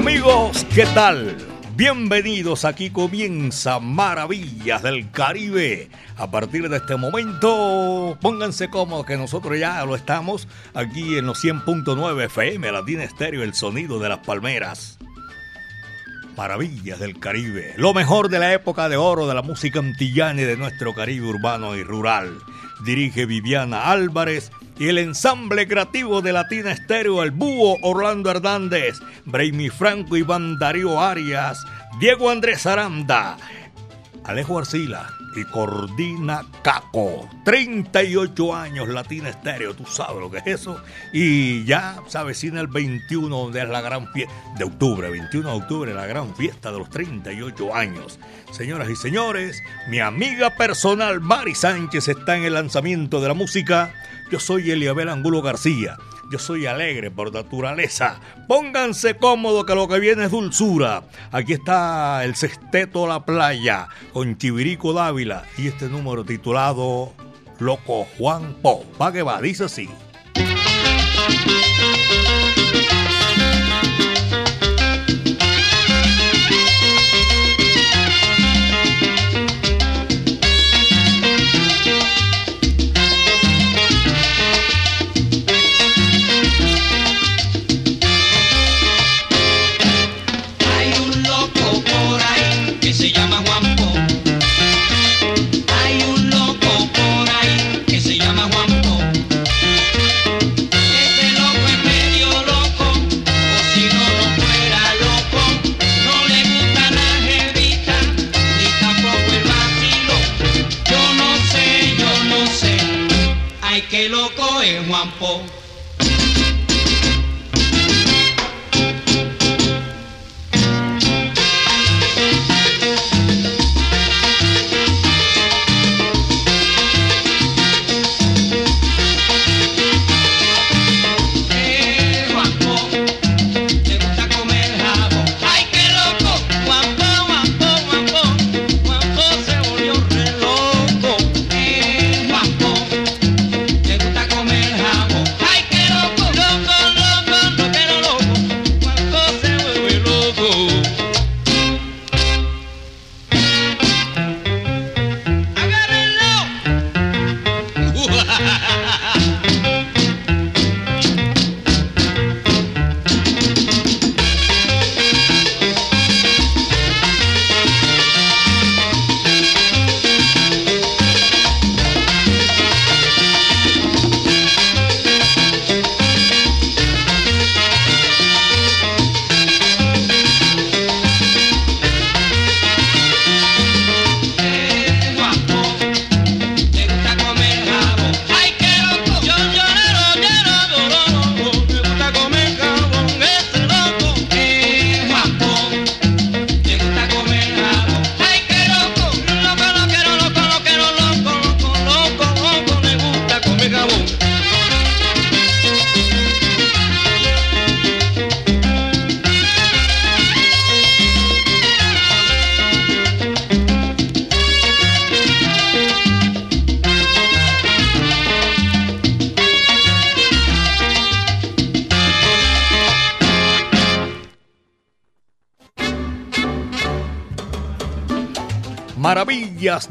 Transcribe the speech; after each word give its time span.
Amigos, 0.00 0.66
¿qué 0.74 0.86
tal? 0.94 1.36
Bienvenidos, 1.76 2.64
aquí 2.64 2.88
comienza 2.88 3.80
Maravillas 3.80 4.82
del 4.82 5.10
Caribe. 5.10 5.90
A 6.16 6.30
partir 6.30 6.70
de 6.70 6.78
este 6.78 6.96
momento, 6.96 8.16
pónganse 8.18 8.70
cómodos 8.70 9.04
que 9.04 9.18
nosotros 9.18 9.58
ya 9.58 9.84
lo 9.84 9.94
estamos 9.94 10.48
aquí 10.72 11.18
en 11.18 11.26
los 11.26 11.44
100.9 11.44 12.24
FM, 12.24 12.72
Latina 12.72 13.04
Estéreo, 13.04 13.42
el 13.42 13.52
sonido 13.52 13.98
de 13.98 14.08
las 14.08 14.20
palmeras. 14.20 14.98
Maravillas 16.34 16.98
del 16.98 17.20
Caribe, 17.20 17.74
lo 17.76 17.92
mejor 17.92 18.30
de 18.30 18.38
la 18.38 18.54
época 18.54 18.88
de 18.88 18.96
oro 18.96 19.26
de 19.26 19.34
la 19.34 19.42
música 19.42 19.80
antillana 19.80 20.40
y 20.40 20.44
de 20.44 20.56
nuestro 20.56 20.94
Caribe 20.94 21.26
urbano 21.26 21.76
y 21.76 21.82
rural. 21.82 22.38
Dirige 22.86 23.26
Viviana 23.26 23.90
Álvarez 23.90 24.50
y 24.80 24.88
el 24.88 24.96
ensamble 24.96 25.68
creativo 25.68 26.22
de 26.22 26.32
Latina 26.32 26.72
Estéreo, 26.72 27.22
el 27.22 27.32
Búho 27.32 27.76
Orlando 27.82 28.30
Hernández, 28.30 28.98
Braimi 29.26 29.68
Franco, 29.68 30.16
Iván 30.16 30.58
Darío 30.58 30.98
Arias, 30.98 31.66
Diego 32.00 32.30
Andrés 32.30 32.64
Aranda, 32.64 33.36
Alejo 34.24 34.58
Arcila 34.58 35.08
y 35.36 35.44
Cordina 35.44 36.44
Caco. 36.62 37.28
38 37.44 38.54
años 38.54 38.88
Latina 38.88 39.28
Estéreo, 39.28 39.74
tú 39.74 39.84
sabes 39.86 40.20
lo 40.20 40.30
que 40.30 40.38
es 40.38 40.46
eso. 40.46 40.80
Y 41.12 41.64
ya 41.64 42.00
se 42.06 42.18
avecina 42.18 42.60
el 42.60 42.68
21, 42.68 43.36
donde 43.36 43.62
es 43.62 43.68
la 43.68 43.80
gran 43.80 44.12
fiesta 44.12 44.34
de 44.58 44.64
octubre, 44.64 45.10
21 45.10 45.48
de 45.48 45.56
octubre, 45.56 45.94
la 45.94 46.06
gran 46.06 46.34
fiesta 46.36 46.70
de 46.72 46.78
los 46.78 46.90
38 46.90 47.74
años. 47.74 48.18
Señoras 48.52 48.88
y 48.90 48.96
señores, 48.96 49.62
mi 49.88 50.00
amiga 50.00 50.50
personal 50.56 51.20
Mari 51.20 51.54
Sánchez 51.54 52.08
está 52.08 52.36
en 52.36 52.44
el 52.44 52.54
lanzamiento 52.54 53.20
de 53.20 53.28
la 53.28 53.34
música 53.34 53.92
yo 54.30 54.38
soy 54.38 54.70
Eliabel 54.70 55.08
Angulo 55.08 55.42
García. 55.42 55.98
Yo 56.30 56.38
soy 56.38 56.66
alegre 56.66 57.10
por 57.10 57.32
naturaleza. 57.34 58.20
Pónganse 58.46 59.16
cómodo 59.16 59.66
que 59.66 59.74
lo 59.74 59.88
que 59.88 59.98
viene 59.98 60.26
es 60.26 60.30
dulzura. 60.30 61.02
Aquí 61.32 61.54
está 61.54 62.24
el 62.24 62.36
Sexteto 62.36 63.08
La 63.08 63.24
Playa 63.24 63.88
con 64.12 64.38
Chivirico 64.38 64.92
Dávila 64.92 65.42
y 65.58 65.66
este 65.66 65.88
número 65.88 66.24
titulado 66.24 67.12
Loco 67.58 68.06
Juan 68.16 68.54
Po. 68.62 68.84
Va 69.00 69.12
que 69.12 69.22
va, 69.22 69.40
dice 69.40 69.64
así. 69.64 69.88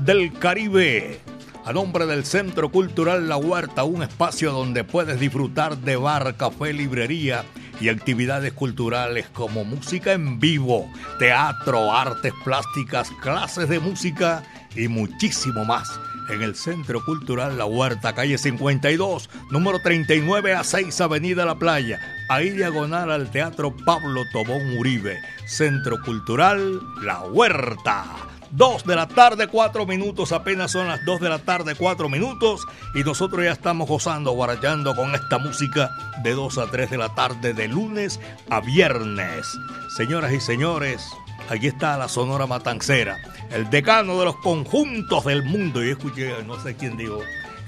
Del 0.09 0.33
Caribe. 0.33 1.19
A 1.65 1.71
nombre 1.71 2.07
del 2.07 2.25
Centro 2.25 2.71
Cultural 2.71 3.29
La 3.29 3.37
Huerta, 3.37 3.83
un 3.83 4.01
espacio 4.01 4.51
donde 4.51 4.83
puedes 4.83 5.19
disfrutar 5.19 5.77
de 5.77 5.97
bar, 5.97 6.35
café, 6.35 6.73
librería 6.73 7.45
y 7.79 7.89
actividades 7.89 8.53
culturales 8.53 9.27
como 9.31 9.65
música 9.65 10.13
en 10.13 10.39
vivo, 10.39 10.91
teatro, 11.19 11.93
artes 11.93 12.33
plásticas, 12.43 13.11
clases 13.21 13.69
de 13.69 13.79
música 13.79 14.41
y 14.75 14.87
muchísimo 14.87 15.63
más 15.63 15.99
en 16.31 16.41
el 16.41 16.55
Centro 16.55 17.05
Cultural 17.05 17.59
La 17.59 17.65
Huerta, 17.65 18.15
calle 18.15 18.39
52, 18.39 19.29
número 19.51 19.79
39 19.79 20.55
a 20.55 20.63
6, 20.63 21.01
Avenida 21.01 21.45
La 21.45 21.59
Playa, 21.59 21.99
ahí 22.29 22.49
diagonal 22.49 23.11
al 23.11 23.29
Teatro 23.29 23.75
Pablo 23.85 24.23
Tobón 24.33 24.75
Uribe, 24.75 25.19
Centro 25.45 26.01
Cultural 26.03 26.81
La 27.03 27.21
Huerta 27.21 28.28
2 28.51 28.85
de 28.85 28.95
la 28.95 29.07
tarde, 29.07 29.47
4 29.47 29.85
minutos, 29.85 30.31
apenas 30.31 30.71
son 30.71 30.87
las 30.87 31.03
2 31.05 31.21
de 31.21 31.29
la 31.29 31.39
tarde, 31.39 31.75
4 31.75 32.09
minutos, 32.09 32.65
y 32.95 33.03
nosotros 33.03 33.43
ya 33.43 33.51
estamos 33.51 33.87
gozando, 33.87 34.31
guarachando 34.31 34.95
con 34.95 35.13
esta 35.13 35.37
música 35.37 35.91
de 36.23 36.33
2 36.33 36.57
a 36.57 36.67
3 36.67 36.89
de 36.89 36.97
la 36.97 37.13
tarde, 37.13 37.53
de 37.53 37.67
lunes 37.67 38.19
a 38.49 38.59
viernes. 38.61 39.47
Señoras 39.95 40.31
y 40.33 40.39
señores, 40.39 41.05
aquí 41.49 41.67
está 41.67 41.97
la 41.97 42.07
Sonora 42.07 42.47
Matancera, 42.47 43.17
el 43.51 43.69
decano 43.69 44.17
de 44.19 44.25
los 44.25 44.35
conjuntos 44.37 45.25
del 45.25 45.43
mundo. 45.43 45.83
Y 45.83 45.89
escuché, 45.89 46.43
no 46.43 46.59
sé 46.59 46.75
quién 46.75 46.97
dijo, 46.97 47.19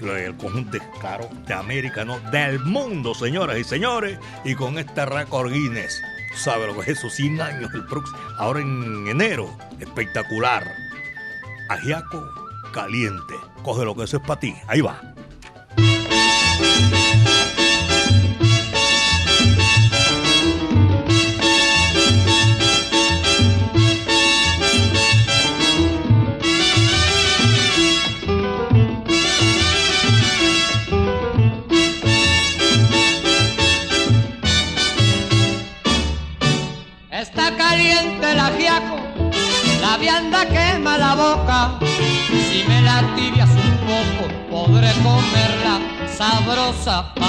el 0.01 0.35
conjunto 0.35 0.77
caro 0.99 1.29
de 1.45 1.53
América, 1.53 2.03
no, 2.03 2.19
del 2.31 2.59
mundo, 2.59 3.13
señoras 3.13 3.59
y 3.59 3.63
señores, 3.63 4.17
y 4.43 4.55
con 4.55 4.79
este 4.79 5.05
récord 5.05 5.51
Guinness 5.51 6.01
sabe 6.35 6.67
lo 6.67 6.75
que 6.75 6.81
es 6.81 6.97
eso, 6.97 7.09
100 7.09 7.41
años 7.41 7.71
el 7.73 7.85
próximo, 7.85 8.17
ahora 8.37 8.61
en 8.61 9.07
enero, 9.07 9.57
espectacular. 9.79 10.65
Ajiaco 11.69 12.23
caliente, 12.73 13.35
coge 13.63 13.85
lo 13.85 13.95
que 13.95 14.03
eso 14.03 14.17
es 14.17 14.23
para 14.23 14.39
ti, 14.39 14.55
ahí 14.67 14.81
va. 14.81 15.01
suck. 46.81 47.20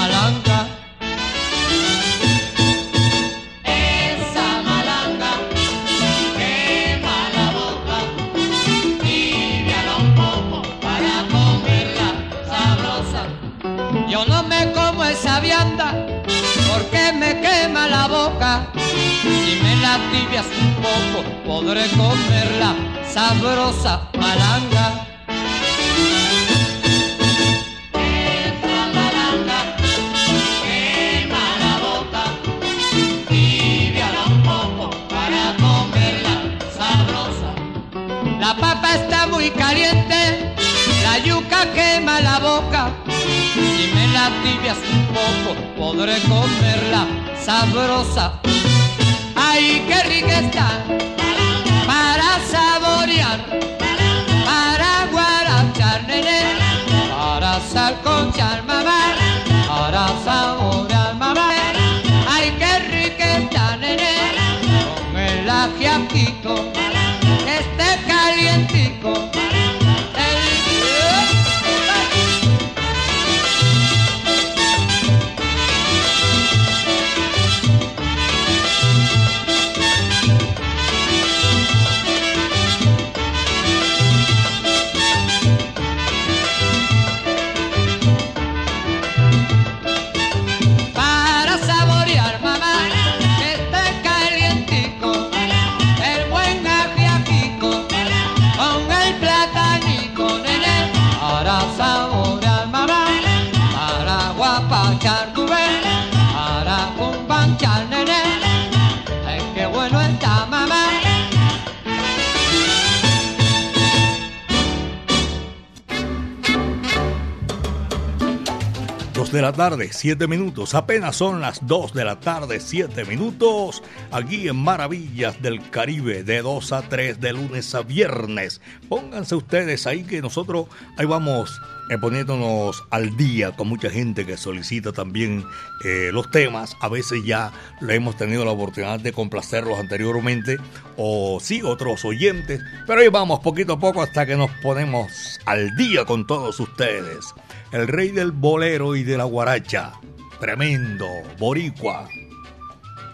La 119.43 119.51
tarde, 119.51 119.89
7 119.91 120.25
minutos. 120.27 120.73
Apenas 120.73 121.17
son 121.17 121.41
las 121.41 121.67
2 121.67 121.93
de 121.93 122.05
la 122.05 122.17
tarde, 122.21 122.61
7 122.61 123.03
minutos. 123.03 123.83
Aquí 124.09 124.47
en 124.47 124.55
Maravillas 124.55 125.41
del 125.41 125.69
Caribe, 125.69 126.23
de 126.23 126.41
2 126.41 126.71
a 126.71 126.83
3, 126.83 127.19
de 127.19 127.33
lunes 127.33 127.75
a 127.75 127.81
viernes. 127.81 128.61
Pónganse 128.87 129.35
ustedes 129.35 129.85
ahí 129.85 130.03
que 130.05 130.21
nosotros 130.21 130.67
ahí 130.97 131.05
vamos 131.05 131.59
eh, 131.89 131.97
poniéndonos 131.97 132.85
al 132.89 133.17
día 133.17 133.51
con 133.51 133.67
mucha 133.67 133.89
gente 133.89 134.25
que 134.25 134.37
solicita 134.37 134.93
también 134.93 135.43
eh, 135.83 136.11
los 136.13 136.31
temas. 136.31 136.77
A 136.79 136.87
veces 136.87 137.25
ya 137.25 137.51
le 137.81 137.95
hemos 137.95 138.15
tenido 138.15 138.45
la 138.45 138.51
oportunidad 138.51 139.01
de 139.01 139.11
complacerlos 139.11 139.77
anteriormente, 139.77 140.57
o 140.95 141.39
sí, 141.41 141.61
otros 141.61 142.05
oyentes. 142.05 142.61
Pero 142.87 143.01
ahí 143.01 143.09
vamos 143.09 143.41
poquito 143.41 143.73
a 143.73 143.79
poco 143.79 144.01
hasta 144.01 144.25
que 144.25 144.37
nos 144.37 144.51
ponemos 144.61 145.11
al 145.45 145.75
día 145.75 146.05
con 146.05 146.25
todos 146.25 146.57
ustedes 146.61 147.33
el 147.73 147.87
rey 147.87 148.11
del 148.11 148.31
bolero 148.31 148.95
y 148.95 149.03
de 149.03 149.17
la 149.17 149.23
guaracha, 149.23 149.93
tremendo, 150.39 151.07
boricua, 151.39 152.07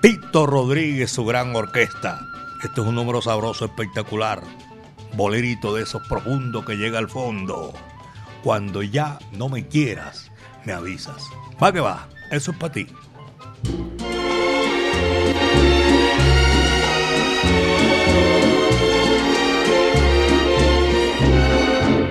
Tito 0.02 0.46
Rodríguez, 0.46 1.10
su 1.12 1.26
gran 1.26 1.56
orquesta. 1.56 2.20
Este 2.62 2.82
es 2.82 2.88
un 2.88 2.96
número 2.96 3.22
sabroso, 3.22 3.64
espectacular, 3.64 4.42
bolerito 5.14 5.74
de 5.74 5.84
esos 5.84 6.06
profundos 6.10 6.66
que 6.66 6.76
llega 6.76 7.00
al 7.00 7.10
fondo. 7.10 7.74
Cuando 8.44 8.84
ya 8.84 9.18
no 9.32 9.48
me 9.48 9.66
quieras, 9.66 10.30
me 10.66 10.74
avisas. 10.74 11.24
Va 11.62 11.72
que 11.72 11.80
va, 11.80 12.10
eso 12.30 12.52
es 12.52 12.58
para 12.58 12.74
ti. 12.74 12.88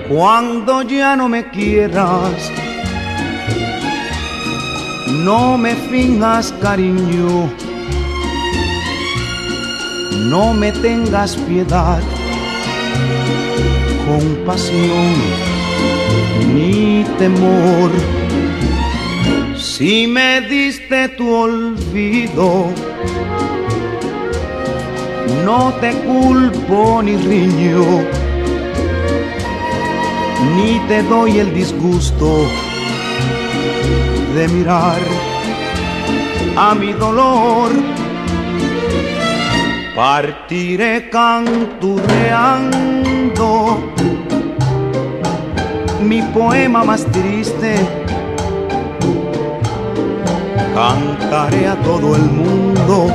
Cuando 0.09 0.81
ya 0.81 1.15
no 1.15 1.29
me 1.29 1.51
quieras, 1.51 2.51
no 5.23 5.55
me 5.55 5.75
finjas 5.75 6.51
cariño, 6.63 7.47
no 10.31 10.53
me 10.55 10.71
tengas 10.71 11.35
piedad, 11.35 12.01
compasión 14.07 15.13
ni 16.55 17.05
temor. 17.19 17.91
Si 19.55 20.07
me 20.07 20.41
diste 20.41 21.09
tu 21.09 21.31
olvido, 21.31 22.65
no 25.45 25.71
te 25.79 25.91
culpo 25.93 27.03
ni 27.03 27.15
riño 27.15 28.28
ni 30.55 30.79
te 30.87 31.03
doy 31.03 31.39
el 31.39 31.53
disgusto 31.53 32.47
de 34.35 34.47
mirar 34.47 34.99
a 36.55 36.73
mi 36.75 36.93
dolor. 36.93 37.71
Partiré 39.95 41.09
canturreando 41.09 43.79
mi 46.01 46.21
poema 46.21 46.83
más 46.83 47.03
triste. 47.05 47.75
Cantaré 50.73 51.67
a 51.67 51.75
todo 51.81 52.15
el 52.15 52.21
mundo 52.21 53.07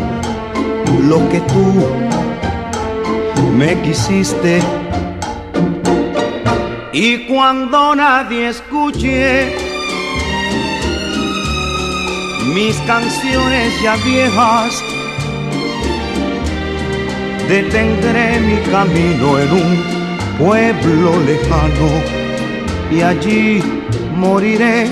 lo 1.09 1.29
que 1.31 1.41
tú 1.41 1.87
me 3.57 3.81
quisiste 3.81 4.61
Y 6.97 7.27
cuando 7.27 7.97
nadie 7.97 8.51
escuche 8.51 9.53
mis 12.55 12.77
canciones 12.87 13.83
ya 13.83 13.97
viejas, 13.97 14.81
detendré 17.49 18.39
mi 18.39 18.59
camino 18.71 19.41
en 19.41 19.53
un 19.53 19.85
pueblo 20.39 21.11
lejano 21.27 21.91
y 22.93 23.03
allí 23.03 23.61
moriré. 24.15 24.87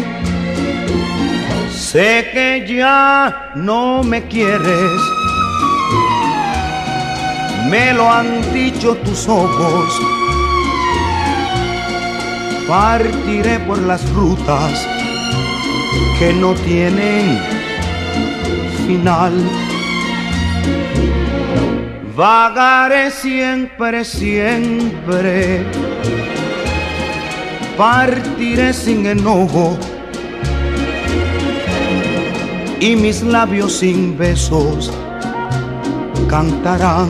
Sé 1.71 2.30
que 2.32 2.66
ya 2.66 3.52
no 3.54 4.02
me 4.02 4.26
quieres, 4.26 5.00
me 7.71 7.92
lo 7.92 8.11
han 8.11 8.52
dicho 8.52 8.97
tus 8.97 9.28
ojos. 9.28 10.21
Partiré 12.69 13.59
por 13.61 13.78
las 13.78 14.09
rutas 14.12 14.87
que 16.19 16.33
no 16.33 16.54
tienen 16.54 17.38
final. 18.87 19.33
Vagaré 22.16 23.11
siempre, 23.11 24.04
siempre. 24.04 25.64
Partiré 27.76 28.73
sin 28.73 29.07
enojo 29.07 29.76
y 32.81 32.97
mis 32.97 33.23
labios 33.23 33.78
sin 33.78 34.19
besos 34.19 34.92
cantarán 36.28 37.09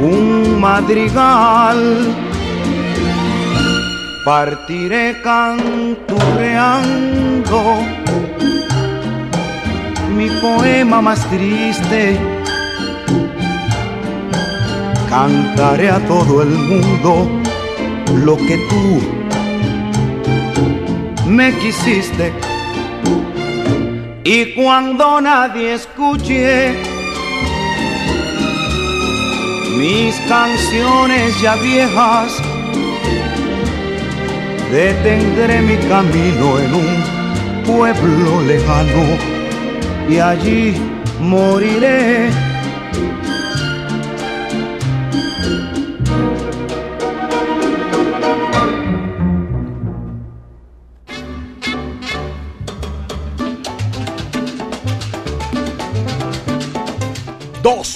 un 0.00 0.60
madrigal. 0.60 2.27
Partiré 4.28 5.16
canturreando 5.22 7.78
mi 10.14 10.28
poema 10.42 11.00
más 11.00 11.24
triste 11.30 12.18
Cantaré 15.08 15.88
a 15.88 15.98
todo 16.06 16.42
el 16.42 16.50
mundo 16.50 17.26
lo 18.16 18.36
que 18.36 18.58
tú 18.68 19.00
me 21.26 21.58
quisiste. 21.58 22.34
Y 24.24 24.54
cuando 24.54 25.22
nadie 25.22 25.72
escuche 25.72 26.74
mis 29.78 30.14
canciones 30.28 31.40
ya 31.40 31.56
viejas, 31.56 32.42
detendré 34.70 35.60
mi 35.62 35.76
camino 35.88 36.58
en 36.58 36.74
un 36.74 37.64
pueblo 37.64 38.42
lejano 38.42 39.04
y 40.08 40.18
allí 40.18 40.74
moriré 41.20 42.30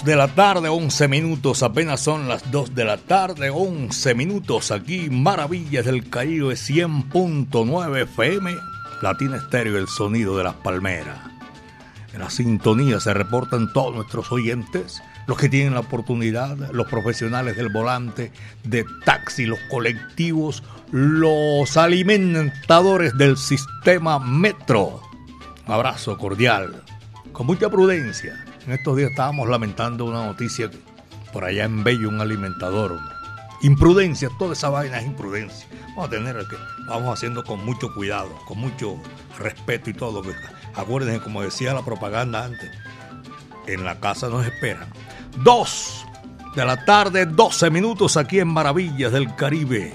de 0.05 0.17
la 0.17 0.29
tarde, 0.29 0.69
11 0.69 1.07
minutos, 1.07 1.63
apenas 1.63 2.01
son 2.01 2.29
las 2.29 2.51
2 2.51 2.75
de 2.75 2.85
la 2.85 2.97
tarde, 2.97 3.51
11 3.51 4.15
minutos 4.15 4.73
aquí, 4.73 5.09
Maravillas 5.11 5.85
del 5.85 6.11
Caribe 6.11 6.55
100.9 6.55 8.03
FM, 8.03 8.57
Latina 9.01 9.37
Estéreo, 9.37 9.79
el 9.79 9.87
sonido 9.87 10.37
de 10.37 10.45
las 10.45 10.55
palmeras. 10.55 11.19
En 12.13 12.21
la 12.21 12.31
sintonía 12.31 12.99
se 12.99 13.15
reportan 13.15 13.73
todos 13.73 13.95
nuestros 13.95 14.33
oyentes, 14.33 15.01
los 15.29 15.39
que 15.39 15.49
tienen 15.49 15.75
la 15.75 15.81
oportunidad, 15.81 16.57
los 16.73 16.89
profesionales 16.89 17.57
del 17.57 17.69
volante, 17.69 18.33
de 18.65 18.85
taxi, 19.05 19.47
los 19.47 19.61
colectivos, 19.71 20.65
los 20.91 21.77
alimentadores 21.77 23.17
del 23.17 23.37
sistema 23.37 24.19
metro. 24.19 25.01
Un 25.67 25.73
abrazo 25.73 26.19
cordial, 26.19 26.83
con 27.33 27.47
mucha 27.47 27.71
prudencia 27.71 28.42
en 28.67 28.73
estos 28.73 28.97
días 28.97 29.11
estábamos 29.11 29.49
lamentando 29.49 30.05
una 30.05 30.27
noticia 30.27 30.71
por 31.33 31.45
allá 31.45 31.65
en 31.65 31.83
Bello, 31.83 32.09
un 32.09 32.21
alimentador. 32.21 32.99
Imprudencia, 33.63 34.29
toda 34.39 34.55
esa 34.55 34.69
vaina 34.69 34.99
es 34.99 35.07
imprudencia. 35.07 35.67
Vamos 35.91 36.07
a 36.07 36.11
tener 36.11 36.37
que, 36.49 36.57
vamos 36.89 37.17
haciendo 37.17 37.45
con 37.45 37.65
mucho 37.65 37.93
cuidado, 37.95 38.31
con 38.47 38.59
mucho 38.59 39.01
respeto 39.39 39.91
y 39.91 39.95
todo. 39.95 40.23
Acuérdense, 40.75 41.23
como 41.23 41.43
decía 41.43 41.73
la 41.73 41.85
propaganda 41.85 42.45
antes, 42.45 42.71
en 43.67 43.85
la 43.85 44.01
casa 44.01 44.29
nos 44.29 44.45
esperan. 44.47 44.89
Dos 45.43 46.05
de 46.57 46.65
la 46.65 46.85
tarde, 46.85 47.27
12 47.27 47.71
minutos 47.71 48.17
aquí 48.17 48.41
en 48.41 48.49
Maravillas 48.49 49.13
del 49.13 49.35
Caribe. 49.37 49.95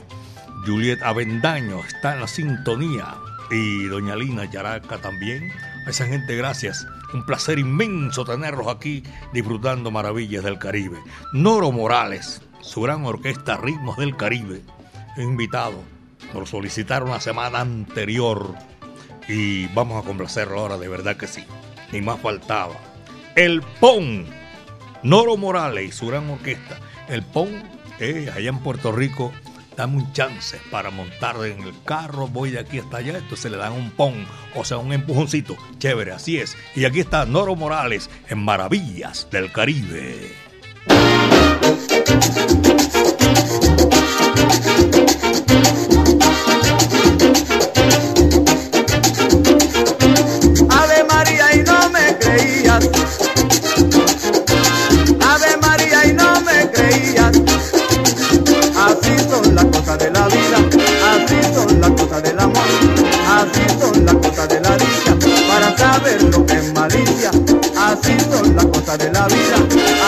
Juliet 0.66 1.02
Avendaño 1.04 1.80
está 1.86 2.14
en 2.14 2.22
la 2.22 2.28
sintonía 2.28 3.16
y 3.52 3.86
doña 3.86 4.16
Lina 4.16 4.46
Yaraca 4.46 4.98
también. 4.98 5.52
A 5.86 5.90
esa 5.90 6.06
gente, 6.06 6.36
gracias 6.36 6.86
un 7.14 7.26
placer 7.26 7.60
inmenso 7.60 8.26
tenerlos 8.26 8.68
aquí 8.68 9.04
disfrutando 9.34 9.92
maravillas 9.92 10.44
del 10.44 10.60
Caribe. 10.60 10.98
Noro 11.34 11.72
Morales, 11.72 12.42
su 12.62 12.82
gran 12.82 13.06
orquesta 13.06 13.58
Ritmos 13.58 13.98
del 13.98 14.16
Caribe, 14.16 14.62
invitado 15.18 15.82
por 16.34 16.48
solicitar 16.48 17.04
una 17.04 17.20
semana 17.20 17.62
anterior 17.62 18.54
y 19.28 19.68
vamos 19.68 20.04
a 20.04 20.08
complacerlo 20.08 20.60
ahora, 20.60 20.78
de 20.78 20.88
verdad 20.88 21.18
que 21.18 21.28
sí. 21.28 21.44
Ni 21.92 22.02
más 22.02 22.20
faltaba. 22.20 22.76
El 23.36 23.62
PON, 23.80 24.26
Noro 25.04 25.38
Morales 25.38 25.90
y 25.90 25.92
su 25.92 26.08
gran 26.08 26.30
orquesta. 26.30 26.80
El 27.08 27.24
PON, 27.24 27.50
eh, 28.00 28.32
allá 28.36 28.50
en 28.50 28.60
Puerto 28.60 28.92
Rico, 28.92 29.32
dame 29.78 29.98
un 29.98 30.12
chance 30.12 30.60
para 30.72 30.90
montar 30.90 31.36
en 31.46 31.62
el 31.62 31.74
carro, 31.86 32.28
voy 32.28 32.50
de 32.50 32.60
aquí 32.60 32.80
hasta 32.80 32.98
allá, 32.98 33.18
entonces 33.18 33.50
le 33.52 33.58
dan 33.58 33.74
un 33.74 33.92
pon, 33.92 34.26
o 34.56 34.66
sea, 34.66 34.78
un 34.78 34.92
empujoncito, 34.92 35.56
chévere, 35.78 36.12
así 36.12 36.40
es. 36.40 36.58
Y 36.76 36.86
aquí 36.86 37.00
está 37.00 37.26
Noro 37.26 37.56
Morales 37.56 38.10
en 38.28 38.40
Maravillas 38.40 39.28
del 39.32 39.52
Caribe. 39.52 40.36
Ave 50.70 51.04
María 51.08 51.56
y 51.56 51.64
no 51.64 51.90
me 51.92 52.18
creías. 52.18 53.27
Así 67.88 68.18
son 68.30 68.54
las 68.54 68.66
cosas 68.66 68.98
de 68.98 69.10
la 69.14 69.28
vida, 69.28 69.56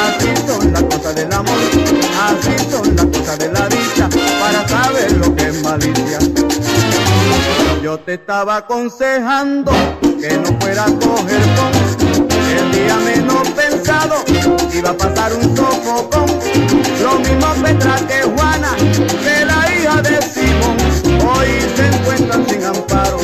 así 0.03 0.33
son 0.45 0.74
las 0.74 0.83
cosas 0.83 1.15
del 1.15 1.31
amor, 1.31 1.55
así 2.27 2.69
son 2.69 2.93
las 2.93 3.05
cosas 3.05 3.39
de 3.39 3.48
la 3.53 3.69
dicha, 3.69 4.09
para 4.41 4.67
saber 4.67 5.12
lo 5.13 5.33
que 5.33 5.48
es 5.48 5.63
malicia. 5.63 6.19
Yo 7.81 7.98
te 8.00 8.15
estaba 8.15 8.57
aconsejando 8.57 9.71
que 10.01 10.38
no 10.39 10.59
fuera 10.59 10.83
a 10.83 10.88
coger 10.88 11.41
con 11.55 11.71
el 12.57 12.71
día 12.74 12.98
menos 12.98 13.48
pensado 13.51 14.25
iba 14.74 14.89
a 14.89 14.98
pasar 14.98 15.33
un 15.36 15.55
sofocón. 15.55 16.27
Lo 17.01 17.17
mismo 17.19 17.48
Petra 17.63 17.95
que 18.09 18.24
Juana, 18.24 18.75
que 18.75 19.45
la 19.45 19.74
hija 19.74 20.01
de 20.01 20.21
Simón, 20.21 20.77
hoy 21.29 21.48
se 21.77 21.88
encuentran 21.88 22.45
sin 22.50 22.65
amparo 22.65 23.19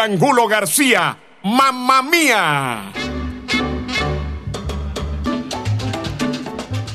Angulo 0.00 0.48
García, 0.48 1.18
Mamma 1.42 2.02
Mía. 2.02 2.90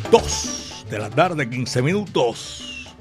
Dos 0.09 0.83
de 0.89 0.97
la 0.97 1.11
tarde, 1.11 1.47
15 1.47 1.83
minutos. 1.83 2.95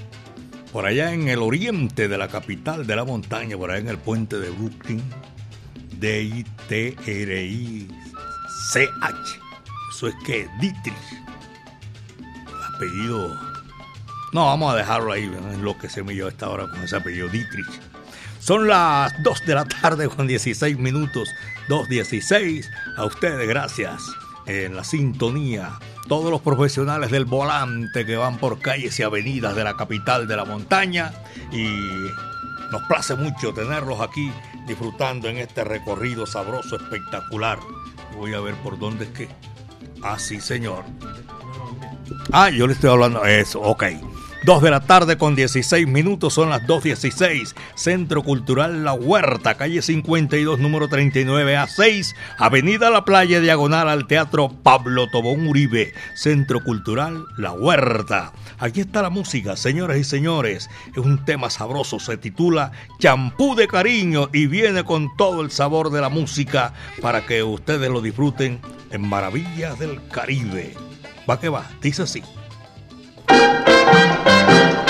Por 0.75 0.85
allá 0.85 1.15
en 1.15 1.29
el 1.29 1.39
oriente 1.39 2.07
de 2.07 2.19
la 2.19 2.29
capital 2.29 2.87
de 2.87 2.97
la 2.97 3.05
montaña, 3.05 3.57
por 3.57 3.71
allá 3.71 3.81
en 3.81 3.89
el 3.89 3.97
puente 3.97 4.39
de 4.39 4.51
Brooklyn, 4.51 5.03
D-I-T-R-I-C-H. 5.99 6.37
Eso 9.91 10.09
es 10.09 10.15
que 10.27 10.47
Dietrich. 10.61 10.95
Apellido. 12.75 13.35
No, 14.35 14.45
vamos 14.45 14.75
a 14.75 14.77
dejarlo 14.77 15.13
ahí, 15.13 15.25
en 15.25 15.65
lo 15.65 15.79
que 15.79 15.89
se 15.89 16.03
me 16.03 16.13
dio 16.13 16.29
esta 16.29 16.51
hora 16.51 16.69
con 16.69 16.83
ese 16.83 16.97
apellido 16.97 17.29
Dietrich. 17.29 17.81
Son 18.45 18.69
las 18.69 19.23
2 19.23 19.47
de 19.47 19.55
la 19.55 19.65
tarde 19.65 20.07
con 20.07 20.27
16 20.27 20.77
minutos, 20.77 21.31
2.16. 21.71 22.69
A 22.99 23.07
ustedes, 23.07 23.49
gracias 23.49 24.03
en 24.45 24.77
la 24.77 24.85
sintonía. 24.85 25.79
Todos 26.09 26.31
los 26.31 26.43
profesionales 26.43 27.11
del 27.11 27.25
volante 27.25 28.05
que 28.05 28.17
van 28.17 28.37
por 28.37 28.61
calles 28.61 29.01
y 29.01 29.03
avenidas 29.03 29.57
de 29.57 29.65
la 29.65 29.79
capital 29.79 30.29
de 30.29 30.37
la 30.37 30.45
montaña. 30.45 31.15
Y 31.53 31.65
nos 32.71 32.83
place 32.83 33.15
mucho 33.15 33.55
tenerlos 33.55 34.03
aquí 34.03 34.31
disfrutando 34.67 35.31
en 35.31 35.39
este 35.39 35.65
recorrido 35.65 36.27
sabroso, 36.27 36.77
espectacular. 36.77 37.59
Voy 38.15 38.35
a 38.35 38.41
ver 38.41 38.57
por 38.57 38.79
dónde 38.79 39.07
es 39.07 39.11
que. 39.13 39.29
Ah, 40.03 40.19
sí, 40.19 40.39
señor. 40.43 40.85
Ah, 42.31 42.51
yo 42.51 42.67
le 42.67 42.75
estoy 42.75 42.91
hablando. 42.91 43.25
Eso, 43.25 43.63
ok. 43.63 43.85
2 44.45 44.61
de 44.63 44.71
la 44.71 44.81
tarde 44.81 45.17
con 45.17 45.35
16 45.35 45.87
minutos, 45.87 46.35
son 46.35 46.51
las 46.51 46.63
2.16. 46.65 47.55
Centro 47.75 48.23
Cultural 48.23 48.85
La 48.85 48.93
Huerta, 48.93 49.55
calle 49.55 49.81
52, 49.81 50.59
número 50.59 50.89
39 50.89 51.57
a 51.57 51.67
6, 51.67 52.15
Avenida 52.39 52.91
La 52.91 53.07
Playa, 53.07 53.41
diagonal 53.41 53.89
al 53.89 54.07
Teatro 54.07 54.51
Pablo 54.63 55.09
Tobón 55.11 55.47
Uribe. 55.47 55.95
Centro 56.15 56.63
Cultural 56.63 57.25
La 57.39 57.53
Huerta. 57.53 58.33
Aquí 58.59 58.81
está 58.81 59.01
la 59.01 59.09
música, 59.09 59.57
señoras 59.57 59.97
y 59.97 60.05
señores. 60.05 60.69
Es 60.93 60.99
un 60.99 61.25
tema 61.25 61.49
sabroso, 61.49 61.99
se 61.99 62.19
titula 62.19 62.73
Champú 62.99 63.55
de 63.55 63.67
Cariño 63.67 64.29
y 64.31 64.47
viene 64.47 64.85
con 64.85 65.09
todo 65.17 65.41
el 65.41 65.51
sabor 65.51 65.89
de 65.89 66.03
la 66.03 66.11
música 66.11 66.75
para 67.01 67.25
que 67.25 67.43
ustedes 67.43 67.91
lo 67.91 68.03
disfruten 68.03 68.61
en 68.91 69.09
Maravillas 69.09 69.79
del 69.79 70.07
Caribe. 70.09 70.75
Va 71.29 71.41
que 71.41 71.49
va, 71.49 71.65
dice 71.81 72.03
así. 72.03 72.23
Quero! 74.25 74.85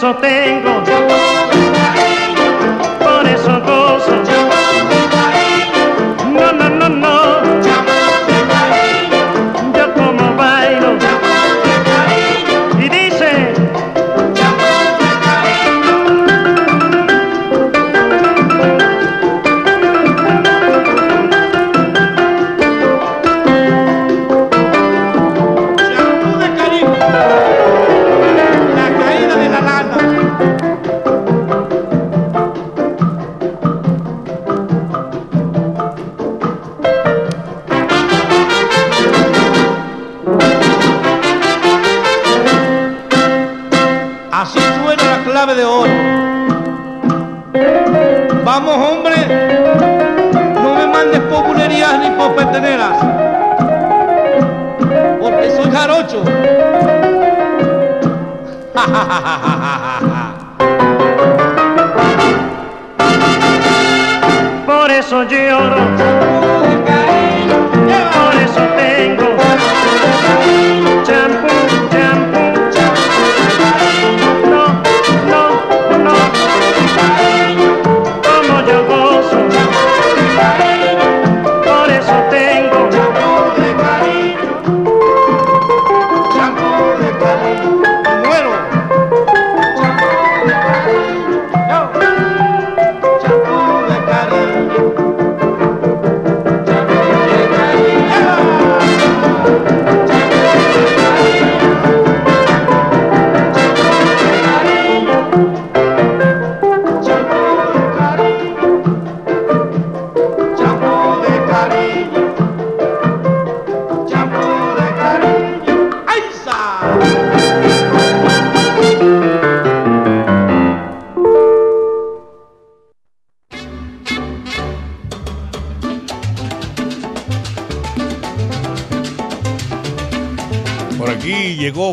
Tengo 0.00 1.19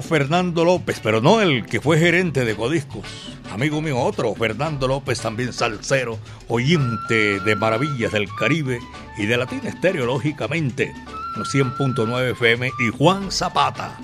Fernando 0.08 0.64
López, 0.64 1.02
pero 1.04 1.20
no 1.20 1.42
el 1.42 1.66
que 1.66 1.82
fue 1.82 2.00
gerente 2.00 2.46
de 2.46 2.56
Codiscos. 2.56 3.06
Amigo 3.52 3.82
mío, 3.82 4.00
otro, 4.00 4.34
Fernando 4.36 4.88
López, 4.88 5.20
también 5.20 5.52
salsero, 5.52 6.18
oyente 6.48 7.42
de 7.42 7.56
Maravillas 7.58 8.14
del 8.14 8.30
Caribe 8.40 8.80
y 9.18 9.26
de 9.26 9.38
Latina 9.38 9.70
Estéreo, 9.70 10.06
lógicamente, 10.06 10.94
100.9 11.36 12.32
FM, 12.32 12.72
y 12.80 12.90
Juan 12.98 13.32
Zapata, 13.32 13.98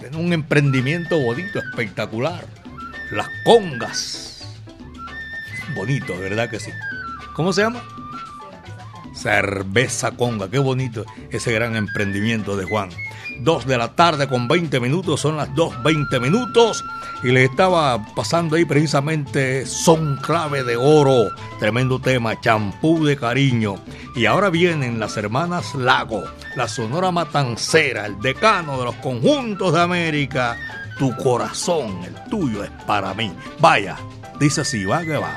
en 0.00 0.16
un 0.16 0.32
emprendimiento 0.32 1.20
bonito, 1.20 1.58
espectacular. 1.58 2.46
Las 3.10 3.28
congas. 3.44 4.46
Bonito, 5.76 6.18
¿verdad 6.18 6.48
que 6.48 6.60
sí? 6.60 6.70
¿Cómo 7.34 7.52
se 7.52 7.60
llama? 7.60 7.82
Cerveza 9.14 10.12
Conga, 10.12 10.50
qué 10.50 10.58
bonito 10.58 11.04
ese 11.30 11.52
gran 11.52 11.76
emprendimiento 11.76 12.56
de 12.56 12.64
Juan. 12.64 12.88
Dos 13.42 13.66
de 13.66 13.76
la 13.76 13.88
tarde 13.96 14.28
con 14.28 14.46
20 14.46 14.78
minutos, 14.78 15.20
son 15.20 15.36
las 15.36 15.48
2.20 15.50 16.20
minutos 16.20 16.84
y 17.24 17.32
le 17.32 17.42
estaba 17.42 18.06
pasando 18.14 18.54
ahí 18.54 18.64
precisamente 18.64 19.66
Son 19.66 20.16
Clave 20.18 20.62
de 20.62 20.76
Oro, 20.76 21.28
tremendo 21.58 21.98
tema, 21.98 22.40
champú 22.40 23.04
de 23.04 23.16
cariño. 23.16 23.82
Y 24.14 24.26
ahora 24.26 24.48
vienen 24.48 25.00
las 25.00 25.16
hermanas 25.16 25.74
Lago, 25.74 26.22
la 26.54 26.68
Sonora 26.68 27.10
Matancera, 27.10 28.06
el 28.06 28.20
decano 28.20 28.78
de 28.78 28.84
los 28.84 28.94
conjuntos 28.96 29.72
de 29.72 29.80
América. 29.80 30.56
Tu 31.00 31.12
corazón, 31.16 31.98
el 32.04 32.14
tuyo 32.30 32.62
es 32.62 32.70
para 32.86 33.12
mí. 33.12 33.32
Vaya, 33.58 33.96
dice 34.38 34.60
así, 34.60 34.84
va 34.84 35.02
que 35.02 35.16
va. 35.16 35.36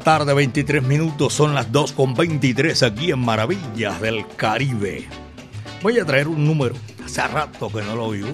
tarde, 0.00 0.32
23 0.32 0.82
minutos, 0.82 1.34
son 1.34 1.54
las 1.54 1.70
2 1.70 1.92
con 1.92 2.14
23 2.14 2.82
aquí 2.82 3.10
en 3.10 3.18
Maravillas 3.18 4.00
del 4.00 4.26
Caribe. 4.36 5.06
Voy 5.82 5.98
a 5.98 6.06
traer 6.06 6.28
un 6.28 6.46
número, 6.46 6.74
hace 7.04 7.26
rato 7.28 7.70
que 7.70 7.82
no 7.82 7.94
lo 7.94 8.06
oigo. 8.06 8.28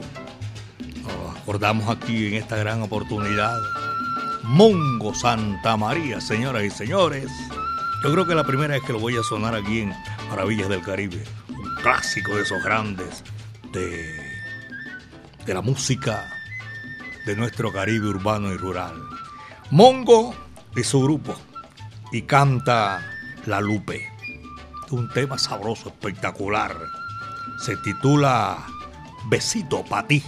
Nos 1.02 1.37
acordamos 1.37 1.88
aquí 1.88 2.29
en 2.29 2.35
esta 2.35 2.57
gran 2.57 2.83
oportunidad. 2.83 3.57
Mongo 4.48 5.12
Santa 5.12 5.76
María, 5.76 6.20
señoras 6.20 6.62
y 6.62 6.70
señores. 6.70 7.28
Yo 8.04 8.12
creo 8.12 8.26
que 8.26 8.35
la 8.37 8.44
primera 8.44 8.74
vez 8.74 8.82
que 8.85 8.92
lo 8.92 9.00
voy 9.00 9.16
a 9.16 9.22
sonar 9.24 9.56
aquí 9.56 9.80
en 9.80 9.92
Maravillas 10.30 10.68
del 10.68 10.82
Caribe. 10.82 11.24
Un 11.48 11.74
clásico 11.82 12.37
de 12.37 12.42
esos 12.42 12.62
grandes 12.62 13.24
de, 13.72 14.14
de 15.44 15.54
la 15.54 15.62
música 15.62 16.24
de 17.26 17.35
nuestro 17.35 17.72
Caribe 17.72 18.06
urbano 18.06 18.52
y 18.52 18.56
rural. 18.56 18.94
Mongo 19.72 20.32
de 20.76 20.85
su 20.85 21.02
grupo 21.02 21.35
y 22.12 22.22
canta 22.22 23.04
La 23.46 23.61
Lupe. 23.61 24.09
Un 24.90 25.09
tema 25.09 25.38
sabroso, 25.38 25.88
espectacular. 25.88 26.76
Se 27.59 27.76
titula 27.78 28.64
Besito 29.28 29.85
para 29.85 30.06
ti. 30.06 30.22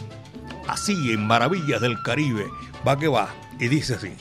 Así 0.67 1.13
en 1.13 1.25
Maravillas 1.25 1.81
del 1.81 2.03
Caribe. 2.03 2.49
Va 2.87 2.99
que 2.99 3.07
va. 3.07 3.29
Y 3.59 3.69
dice 3.69 3.95
así. 3.95 4.13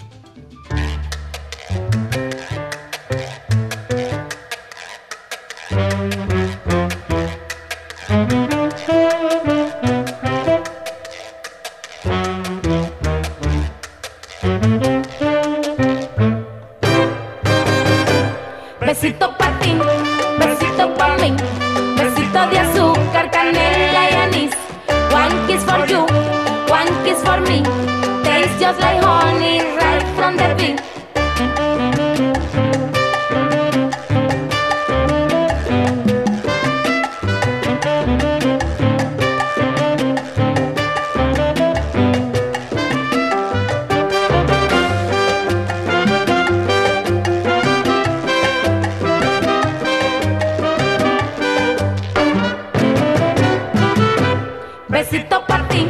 Besito 54.98 55.46
para 55.46 55.68
ti, 55.68 55.88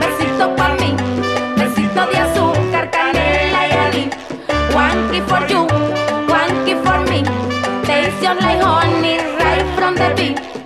besito 0.00 0.56
para 0.56 0.74
mí, 0.76 0.96
besito 1.54 2.06
de 2.06 2.16
azúcar, 2.16 2.90
canela 2.90 3.68
y 3.68 3.72
alí. 3.72 4.10
One 4.74 5.20
for 5.28 5.46
you, 5.46 5.66
one 6.26 6.82
for 6.82 6.98
me. 7.10 7.22
Taste 7.84 8.22
your 8.22 8.36
like 8.36 8.62
honey 8.62 9.18
right 9.38 9.66
from 9.76 9.96
the 9.96 10.14
bee. 10.16 10.57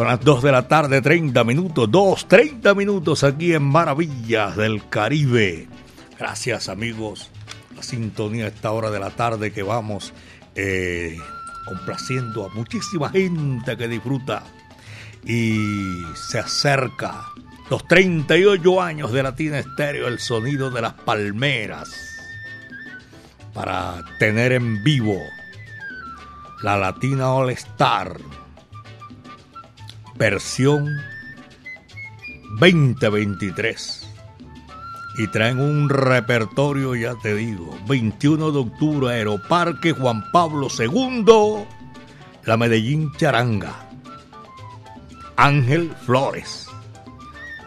Son 0.00 0.08
las 0.08 0.20
2 0.24 0.42
de 0.44 0.50
la 0.50 0.66
tarde, 0.66 1.02
30 1.02 1.44
minutos, 1.44 1.90
2, 1.90 2.26
30 2.26 2.74
minutos 2.74 3.22
aquí 3.22 3.52
en 3.52 3.64
Maravillas 3.64 4.56
del 4.56 4.88
Caribe. 4.88 5.68
Gracias 6.18 6.70
amigos, 6.70 7.28
la 7.76 7.82
sintonía 7.82 8.46
a 8.46 8.48
esta 8.48 8.72
hora 8.72 8.90
de 8.90 8.98
la 8.98 9.10
tarde 9.10 9.52
que 9.52 9.62
vamos 9.62 10.14
eh, 10.54 11.18
complaciendo 11.66 12.46
a 12.46 12.54
muchísima 12.54 13.10
gente 13.10 13.76
que 13.76 13.88
disfruta 13.88 14.42
y 15.22 16.02
se 16.14 16.38
acerca 16.38 17.26
los 17.68 17.86
38 17.86 18.80
años 18.80 19.12
de 19.12 19.22
Latina 19.22 19.58
Estéreo, 19.58 20.08
el 20.08 20.18
sonido 20.18 20.70
de 20.70 20.80
las 20.80 20.94
palmeras, 20.94 21.90
para 23.52 24.02
tener 24.18 24.52
en 24.52 24.82
vivo 24.82 25.20
la 26.62 26.78
Latina 26.78 27.34
All 27.34 27.50
Star 27.50 28.16
versión 30.20 31.00
2023. 32.60 34.06
Y 35.16 35.28
traen 35.28 35.58
un 35.58 35.88
repertorio, 35.88 36.94
ya 36.94 37.14
te 37.22 37.34
digo, 37.34 37.74
21 37.88 38.52
de 38.52 38.58
octubre, 38.58 39.14
Aeroparque 39.14 39.92
Juan 39.92 40.30
Pablo 40.30 40.68
II, 40.78 41.64
la 42.44 42.56
Medellín 42.58 43.10
Charanga, 43.16 43.88
Ángel 45.36 45.90
Flores, 46.04 46.66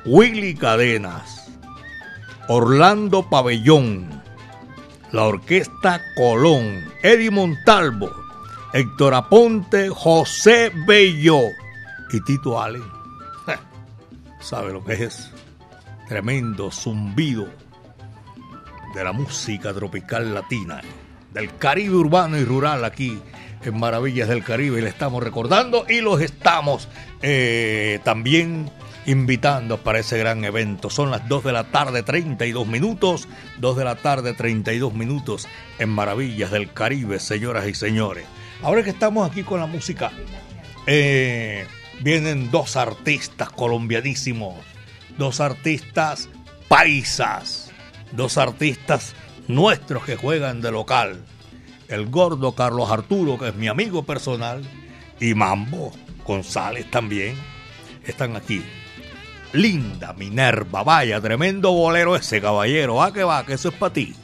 Willy 0.05 0.53
Cadenas, 0.53 1.51
Orlando 2.49 3.27
Pabellón, 3.31 4.21
la 5.11 5.23
Orquesta 5.23 6.03
Colón, 6.15 6.85
Eddie 7.01 7.31
Montalvo, 7.31 8.11
Héctor 8.73 9.15
Aponte, 9.15 9.89
José 9.89 10.71
Bello 10.85 11.41
y 12.13 12.21
Tito 12.21 12.62
Allen. 12.62 12.84
¿Sabe 14.39 14.71
lo 14.71 14.84
que 14.84 14.93
es? 14.93 15.32
Tremendo 16.08 16.71
zumbido 16.71 17.47
de 18.93 19.04
la 19.04 19.12
música 19.12 19.73
tropical 19.73 20.34
latina, 20.34 20.82
del 21.34 21.58
Caribe 21.58 21.95
urbano 21.95 22.38
y 22.38 22.45
rural 22.45 22.86
aquí 22.86 23.19
en 23.63 23.80
Maravillas 23.80 24.30
del 24.30 24.43
Caribe. 24.43 24.80
Y 24.80 24.82
le 24.84 24.89
estamos 24.89 25.23
recordando 25.23 25.86
y 25.89 26.02
los 26.02 26.21
estamos 26.21 26.88
eh, 27.23 27.99
también 28.04 28.69
invitando 29.08 29.80
para 29.80 29.99
ese 29.99 30.19
gran 30.19 30.43
evento. 30.45 30.91
Son 30.91 31.10
las 31.10 31.28
2 31.28 31.43
de 31.45 31.52
la 31.52 31.63
tarde, 31.63 32.04
32 32.04 32.67
minutos. 32.67 33.28
2 33.58 33.78
de 33.78 33.84
la 33.84 33.95
tarde, 33.95 34.34
32 34.34 34.93
minutos 34.93 35.47
en 35.80 35.89
Maravillas 35.89 36.52
del 36.52 36.71
Caribe, 36.71 37.19
señoras 37.19 37.67
y 37.67 37.73
señores. 37.73 38.26
Ahora 38.62 38.84
que 38.84 38.91
estamos 38.91 39.30
aquí 39.30 39.41
con 39.43 39.60
la 39.60 39.65
música, 39.65 40.12
eh, 40.86 41.65
vienen 42.03 42.51
dos 42.51 42.75
artistas 42.75 43.49
colombianísimos, 43.49 44.55
dos 45.17 45.39
artistas 45.39 46.29
paisas, 46.67 47.71
dos 48.11 48.37
artistas 48.37 49.15
nuestros 49.47 50.03
que 50.03 50.15
juegan 50.15 50.61
de 50.61 50.71
local. 50.71 51.23
El 51.87 52.07
gordo 52.07 52.53
Carlos 52.53 52.91
Arturo, 52.91 53.37
que 53.37 53.49
es 53.49 53.55
mi 53.55 53.67
amigo 53.67 54.03
personal, 54.03 54.63
y 55.19 55.33
Mambo 55.33 55.93
González 56.25 56.89
también, 56.91 57.35
están 58.05 58.35
aquí. 58.35 58.63
Linda 59.53 60.13
Minerva, 60.13 60.83
vaya, 60.83 61.21
tremendo 61.21 61.71
bolero 61.71 62.15
ese 62.15 62.41
caballero, 62.41 62.95
va 62.95 63.13
que 63.13 63.23
va, 63.23 63.45
que 63.45 63.53
eso 63.53 63.69
es 63.69 63.75
para 63.75 63.93
ti. 63.93 64.15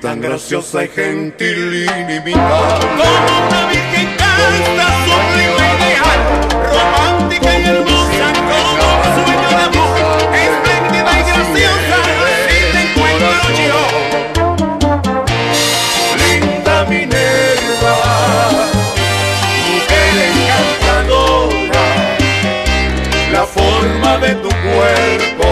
Tan 0.00 0.20
graciosa 0.20 0.84
y 0.84 0.88
gentil 0.88 1.74
ilimitada 1.74 2.78
como 2.80 3.46
una 3.46 3.66
virgen 3.68 4.08
casta 4.16 4.86
sublime 5.04 5.66
y 5.68 5.74
ideal 5.76 6.20
romántica 6.72 7.50
y 7.58 7.62
hermosa 7.64 8.26
como 8.34 8.86
un 8.96 9.08
sueño 9.24 9.48
de 9.48 9.62
amor 9.64 9.96
espléndida 10.34 11.12
y 11.12 11.22
graciosa 11.22 11.96
así 12.36 12.58
te 12.72 12.80
encuentro 12.82 13.48
yo 13.68 13.82
linda 16.18 16.76
Minerva, 16.88 17.96
mujer 19.70 20.14
encantadora, 20.28 21.86
la 23.32 23.44
forma 23.46 24.10
de 24.18 24.34
tu 24.34 24.48
cuerpo 24.48 25.46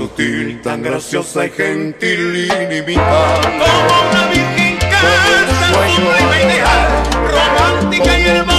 sutil 0.00 0.62
tan 0.62 0.80
graciosa 0.82 1.44
y 1.44 1.50
gentil 1.50 2.48
ilimitada 2.48 3.42
como 3.42 4.08
una 4.08 4.22
virgen 4.32 4.78
casta 4.78 5.88
sublime 5.94 6.36
y 6.38 6.46
ideal 6.46 6.88
romántica 7.36 8.18
y 8.18 8.22
hermosa 8.22 8.49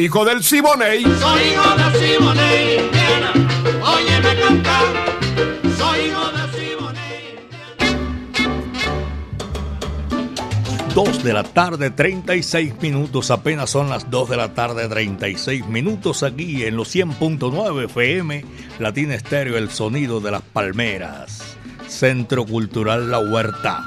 hijo 0.00 0.24
del 0.24 0.42
Siboney 0.42 1.02
Soy 1.02 1.42
hijo 1.52 1.76
de 1.76 1.98
Simone, 1.98 2.76
Indiana, 2.76 3.32
óyeme 3.82 4.40
cantar. 4.40 4.86
Soy 5.76 5.98
hijo 6.06 6.32
de 6.32 6.58
Simone. 6.58 7.00
2 10.94 11.24
de 11.24 11.32
la 11.32 11.42
tarde, 11.42 11.90
36 11.90 12.80
minutos. 12.80 13.30
Apenas 13.30 13.70
son 13.70 13.90
las 13.90 14.10
2 14.10 14.30
de 14.30 14.36
la 14.36 14.54
tarde, 14.54 14.88
36 14.88 15.66
minutos 15.66 16.22
aquí 16.22 16.64
en 16.64 16.76
los 16.76 16.94
100.9 16.94 17.84
FM, 17.84 18.44
Latina 18.78 19.14
Estéreo, 19.14 19.58
el 19.58 19.70
sonido 19.70 20.20
de 20.20 20.30
las 20.30 20.42
palmeras. 20.42 21.56
Centro 21.88 22.44
Cultural 22.46 23.10
La 23.10 23.18
Huerta. 23.18 23.82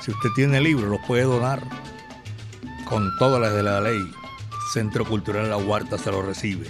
Si 0.00 0.10
usted 0.10 0.30
tiene 0.34 0.60
libros, 0.60 0.90
los 0.90 1.00
puede 1.06 1.22
donar 1.22 1.62
con 2.88 3.16
todas 3.18 3.40
las 3.40 3.54
de 3.54 3.62
la 3.62 3.80
ley. 3.80 4.21
Centro 4.72 5.04
Cultural 5.04 5.50
La 5.50 5.56
Huerta 5.56 5.98
se 5.98 6.10
lo 6.10 6.22
recibe. 6.22 6.66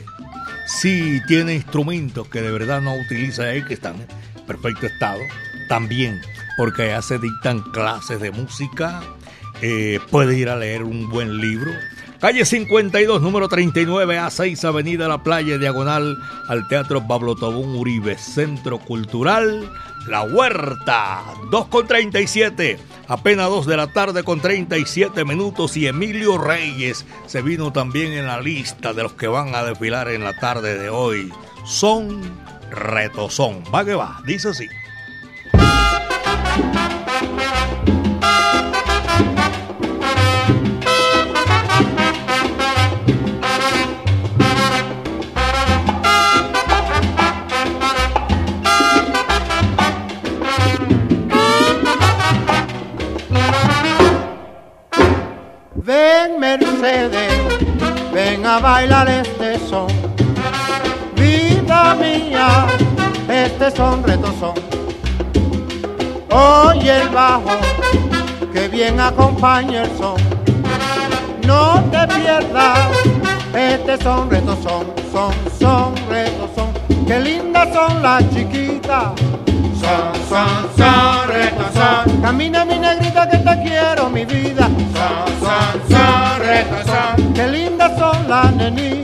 Si 0.66 1.20
tiene 1.26 1.54
instrumentos 1.54 2.28
que 2.28 2.42
de 2.42 2.50
verdad 2.50 2.80
no 2.80 2.94
utiliza 2.94 3.44
ahí, 3.44 3.62
que 3.64 3.74
están 3.74 3.96
en 3.96 4.46
perfecto 4.46 4.86
estado, 4.86 5.20
también, 5.68 6.20
porque 6.56 6.82
allá 6.82 7.02
se 7.02 7.18
dictan 7.18 7.60
clases 7.72 8.20
de 8.20 8.30
música, 8.30 9.02
eh, 9.60 10.00
puede 10.10 10.36
ir 10.36 10.48
a 10.48 10.56
leer 10.56 10.82
un 10.82 11.08
buen 11.08 11.38
libro, 11.38 11.70
Calle 12.22 12.44
52, 12.44 13.20
número 13.20 13.48
39, 13.48 14.16
A6, 14.16 14.64
Avenida 14.64 15.08
La 15.08 15.24
Playa, 15.24 15.58
diagonal 15.58 16.16
al 16.46 16.68
Teatro 16.68 17.04
Pablo 17.04 17.34
Tobón 17.34 17.74
Uribe, 17.74 18.16
Centro 18.16 18.78
Cultural 18.78 19.68
La 20.06 20.22
Huerta, 20.22 21.22
2 21.50 21.66
con 21.68 21.86
37, 21.86 22.78
apenas 23.06 23.48
2 23.48 23.66
de 23.66 23.76
la 23.76 23.86
tarde 23.86 24.24
con 24.24 24.40
37 24.40 25.24
minutos 25.24 25.76
y 25.76 25.86
Emilio 25.86 26.38
Reyes 26.38 27.04
se 27.26 27.40
vino 27.40 27.72
también 27.72 28.12
en 28.12 28.26
la 28.26 28.40
lista 28.40 28.92
de 28.92 29.04
los 29.04 29.12
que 29.12 29.28
van 29.28 29.54
a 29.54 29.62
desfilar 29.62 30.08
en 30.08 30.24
la 30.24 30.34
tarde 30.34 30.76
de 30.76 30.90
hoy. 30.90 31.32
Son 31.64 32.20
retozón, 32.70 33.62
va 33.72 33.84
que 33.84 33.94
va, 33.94 34.20
dice 34.26 34.48
así. 34.48 34.66
Ven 58.12 58.44
a 58.44 58.58
bailar 58.58 59.08
este 59.08 59.58
son. 59.66 59.86
Vida 61.16 61.94
mía, 61.94 62.66
este 63.28 63.70
son 63.70 64.04
retozón. 64.04 64.52
Oye 66.30 67.00
el 67.00 67.08
bajo, 67.08 67.56
que 68.52 68.68
bien 68.68 69.00
acompaña 69.00 69.84
el 69.84 69.96
son. 69.96 70.16
No 71.46 71.82
te 71.90 72.06
pierdas, 72.14 72.90
este 73.54 73.96
son 74.02 74.30
retozón, 74.30 74.84
son, 75.10 75.32
son 75.58 75.94
retozón. 76.10 76.72
Qué 77.06 77.20
lindas 77.20 77.72
son 77.72 78.02
las 78.02 78.22
chiquitas. 78.34 79.12
Son, 79.80 80.14
son, 80.28 80.68
son, 80.76 81.28
retozón. 81.28 82.20
Camina 82.20 82.66
mi 82.66 82.78
negrita 82.78 83.28
que 83.30 83.38
te 83.38 83.62
quiero, 83.62 84.10
mi 84.10 84.26
vida. 84.26 84.51
Lindas 88.50 89.01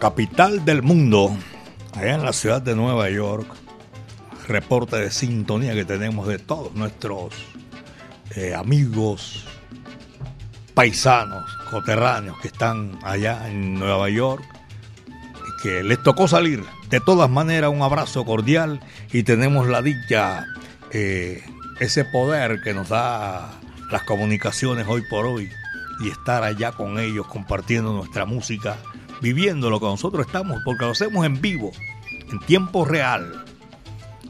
capital 0.00 0.64
del 0.64 0.82
mundo, 0.82 1.36
allá 1.92 2.14
en 2.14 2.24
la 2.24 2.32
ciudad 2.32 2.62
de 2.62 2.74
Nueva 2.74 3.10
York, 3.10 3.46
reporte 4.48 4.96
de 4.96 5.10
sintonía 5.10 5.74
que 5.74 5.84
tenemos 5.84 6.26
de 6.26 6.38
todos 6.38 6.74
nuestros 6.74 7.34
eh, 8.34 8.54
amigos, 8.54 9.44
paisanos, 10.72 11.44
coterráneos 11.70 12.38
que 12.40 12.48
están 12.48 12.98
allá 13.04 13.48
en 13.50 13.74
Nueva 13.74 14.08
York 14.08 14.42
y 15.36 15.62
que 15.62 15.82
les 15.82 16.02
tocó 16.02 16.26
salir. 16.26 16.64
De 16.88 17.00
todas 17.00 17.28
maneras, 17.28 17.70
un 17.70 17.82
abrazo 17.82 18.24
cordial 18.24 18.80
y 19.12 19.22
tenemos 19.22 19.68
la 19.68 19.82
dicha, 19.82 20.46
eh, 20.92 21.44
ese 21.78 22.06
poder 22.06 22.62
que 22.62 22.72
nos 22.72 22.88
da 22.88 23.50
las 23.92 24.02
comunicaciones 24.04 24.86
hoy 24.88 25.02
por 25.10 25.26
hoy 25.26 25.50
y 26.02 26.08
estar 26.08 26.42
allá 26.42 26.72
con 26.72 26.98
ellos 26.98 27.26
compartiendo 27.26 27.92
nuestra 27.92 28.24
música, 28.24 28.78
viviendo 29.20 29.70
lo 29.70 29.80
que 29.80 29.86
nosotros 29.86 30.26
estamos, 30.26 30.60
porque 30.64 30.84
lo 30.84 30.92
hacemos 30.92 31.24
en 31.24 31.40
vivo, 31.40 31.72
en 32.30 32.38
tiempo 32.40 32.84
real. 32.84 33.44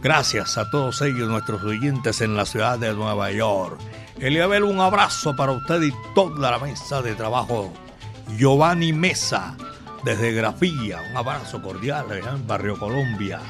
Gracias 0.03 0.57
a 0.57 0.71
todos 0.71 1.03
ellos, 1.03 1.29
nuestros 1.29 1.63
oyentes 1.63 2.21
en 2.21 2.37
la 2.37 2.47
ciudad 2.47 2.79
de 2.79 2.95
Nueva 2.95 3.31
York. 3.31 3.79
Eliabel, 4.19 4.65
un 4.65 4.81
abrazo 4.81 5.37
para 5.37 5.53
usted 5.53 5.83
y 5.83 5.93
toda 6.15 6.51
la 6.51 6.59
mesa 6.59 7.03
de 7.03 7.15
trabajo. 7.15 7.73
Giovanni 8.37 8.93
Mesa, 8.93 9.57
desde 10.05 10.33
Grafía, 10.33 11.03
un 11.11 11.17
abrazo 11.17 11.61
cordial 11.61 12.07
en 12.13 12.47
Barrio 12.47 12.79
Colombia. 12.79 13.41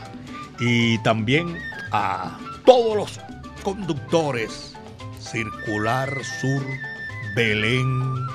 Y 0.59 0.99
también 0.99 1.57
a 1.93 2.38
todos 2.64 2.97
los 2.97 3.20
conductores, 3.62 4.74
Circular 5.20 6.11
Sur, 6.41 6.64
Belén, 7.36 8.26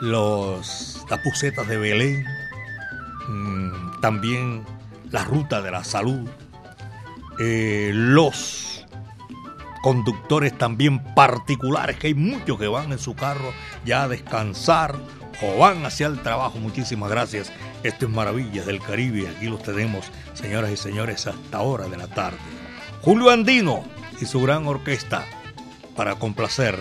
los, 0.00 1.04
las 1.08 1.68
de 1.68 1.76
Belén, 1.76 2.26
también 4.00 4.64
la 5.10 5.24
ruta 5.24 5.62
de 5.62 5.70
la 5.70 5.84
salud, 5.84 6.28
eh, 7.38 7.90
los 7.94 8.84
conductores 9.82 10.56
también 10.56 11.02
particulares, 11.14 11.98
que 11.98 12.08
hay 12.08 12.14
muchos 12.14 12.58
que 12.58 12.68
van 12.68 12.92
en 12.92 12.98
su 12.98 13.14
carro 13.14 13.52
ya 13.84 14.04
a 14.04 14.08
descansar 14.08 14.96
o 15.42 15.58
van 15.58 15.84
hacia 15.84 16.06
el 16.06 16.20
trabajo. 16.20 16.58
Muchísimas 16.58 17.10
gracias. 17.10 17.52
Esto 17.82 18.06
es 18.06 18.12
Maravillas 18.12 18.64
del 18.64 18.80
Caribe. 18.80 19.28
Aquí 19.28 19.46
los 19.46 19.62
tenemos, 19.62 20.10
señoras 20.34 20.70
y 20.70 20.76
señores, 20.76 21.26
hasta 21.26 21.60
hora 21.60 21.88
de 21.88 21.96
la 21.96 22.06
tarde. 22.06 22.38
Julio 23.02 23.30
Andino 23.30 23.82
y 24.20 24.26
su 24.26 24.40
gran 24.40 24.66
orquesta 24.66 25.26
para 25.96 26.14
complacer. 26.14 26.78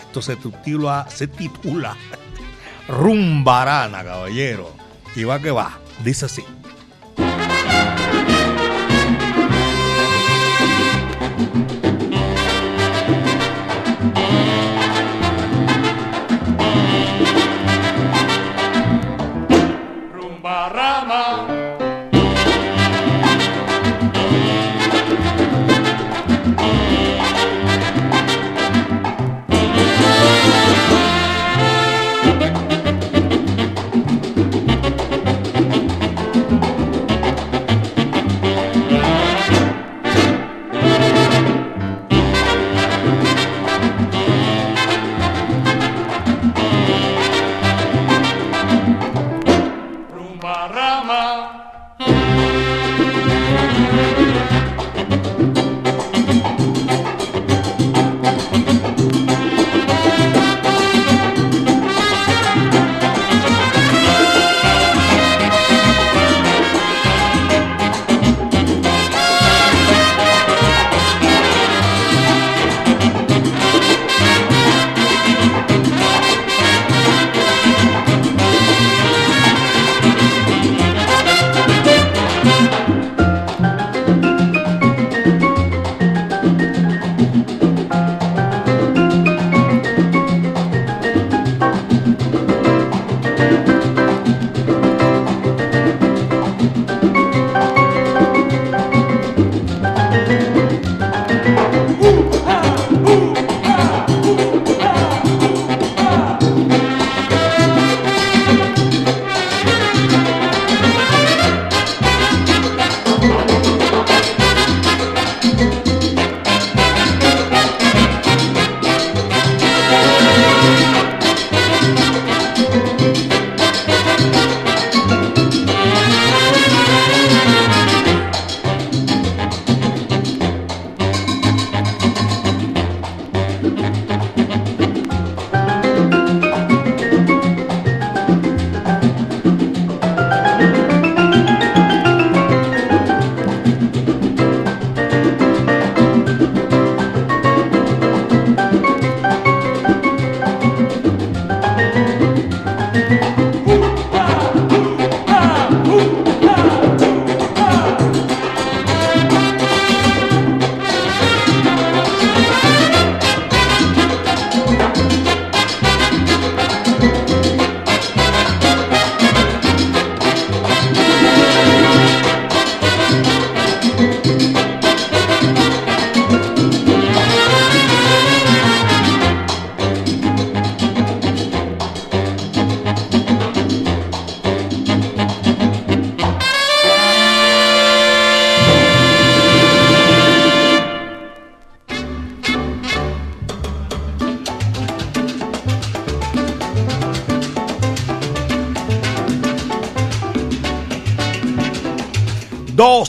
Esto 0.00 0.22
se 0.22 0.36
titula, 0.36 1.06
se 1.10 1.26
titula 1.26 1.96
Rumbarana, 2.88 4.04
caballero. 4.04 4.77
Y 5.14 5.24
va 5.24 5.40
que 5.40 5.50
va. 5.50 5.78
Dice 6.04 6.26
así. 6.26 6.44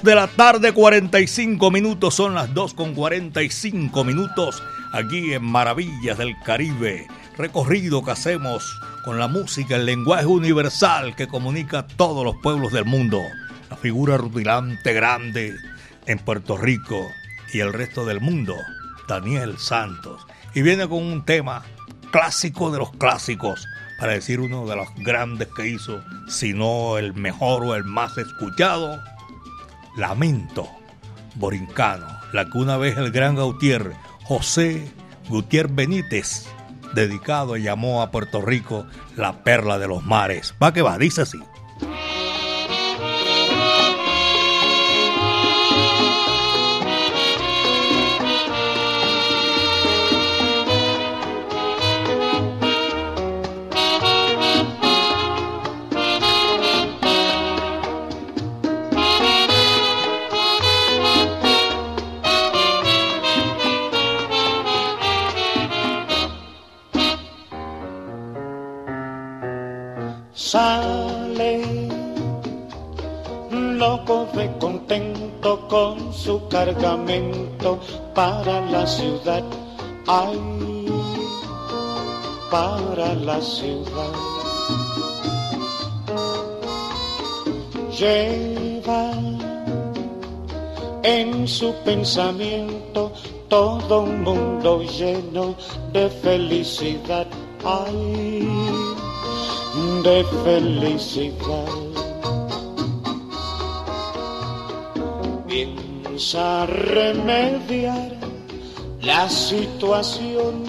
De 0.10 0.16
la 0.16 0.28
tarde, 0.28 0.72
45 0.72 1.70
minutos. 1.70 2.16
Son 2.16 2.34
las 2.34 2.52
2 2.52 2.74
con 2.74 2.96
45 2.96 4.04
minutos 4.04 4.64
aquí 4.92 5.34
en 5.34 5.46
Maravillas 5.46 6.18
del 6.18 6.36
Caribe. 6.44 7.06
Recorrido 7.38 8.04
que 8.04 8.10
hacemos 8.10 8.66
con 9.06 9.20
la 9.20 9.28
música, 9.28 9.76
el 9.76 9.86
lenguaje 9.86 10.26
universal 10.26 11.16
que 11.16 11.28
comunica 11.28 11.80
a 11.80 11.88
todos 11.88 12.26
los 12.26 12.36
pueblos 12.38 12.74
del 12.74 12.86
mundo. 12.86 13.22
La 13.70 13.78
figura 13.78 14.18
rutilante 14.18 14.94
grande 14.94 15.56
en 16.08 16.18
Puerto 16.18 16.58
Rico 16.58 17.06
y 17.54 17.60
el 17.60 17.72
resto 17.72 18.04
del 18.04 18.20
mundo, 18.20 18.56
Daniel 19.08 19.60
Santos. 19.60 20.26
Y 20.56 20.64
viene 20.64 20.88
con 20.88 21.04
un 21.04 21.24
tema 21.24 21.62
clásico 22.12 22.72
de 22.72 22.80
los 22.80 22.90
clásicos, 22.94 23.68
para 24.00 24.14
decir 24.14 24.40
uno 24.40 24.66
de 24.66 24.76
los 24.76 24.88
grandes 24.96 25.50
que 25.50 25.68
hizo, 25.68 26.02
si 26.28 26.54
no 26.54 26.98
el 26.98 27.14
mejor 27.14 27.64
o 27.64 27.76
el 27.76 27.84
más 27.84 28.18
escuchado, 28.18 29.00
Lamento 29.96 30.68
Borincano, 31.36 32.08
la 32.34 32.50
que 32.50 32.58
una 32.58 32.78
vez 32.78 32.98
el 32.98 33.12
gran 33.12 33.36
Gautier, 33.36 33.94
José 34.24 34.92
Gutiérrez 35.30 35.76
Benítez, 35.76 36.48
dedicado 36.94 37.58
llamó 37.58 38.02
a 38.02 38.12
Puerto 38.12 38.42
Rico 38.42 38.86
la 39.16 39.44
perla 39.44 39.78
de 39.78 39.88
los 39.88 40.04
mares. 40.04 40.56
Va 40.62 40.74
que 40.74 40.82
va, 40.82 40.98
dice 40.98 41.22
así. 41.22 41.40
Ciudad. 79.00 79.44
Ay, 80.08 80.40
para 82.52 83.14
la 83.16 83.40
ciudad. 83.42 84.16
Lleva 87.98 89.12
en 91.04 91.48
su 91.48 91.74
pensamiento 91.86 93.12
todo 93.48 94.02
un 94.02 94.24
mundo 94.24 94.82
lleno 94.84 95.56
de 95.94 96.10
felicidad. 96.10 97.28
Ay, 97.64 98.48
de 100.04 100.24
felicidad. 100.44 101.76
Piensa 105.48 106.66
remediar 106.66 108.19
la 109.02 109.30
situación. 109.30 110.64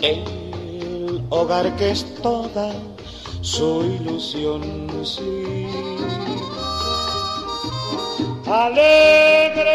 El 0.00 1.24
hogar 1.30 1.74
que 1.76 1.90
es 1.90 2.04
toda 2.22 2.72
su 3.40 3.84
ilusión, 3.84 4.62
sí. 5.04 5.66
Alegre, 8.46 9.70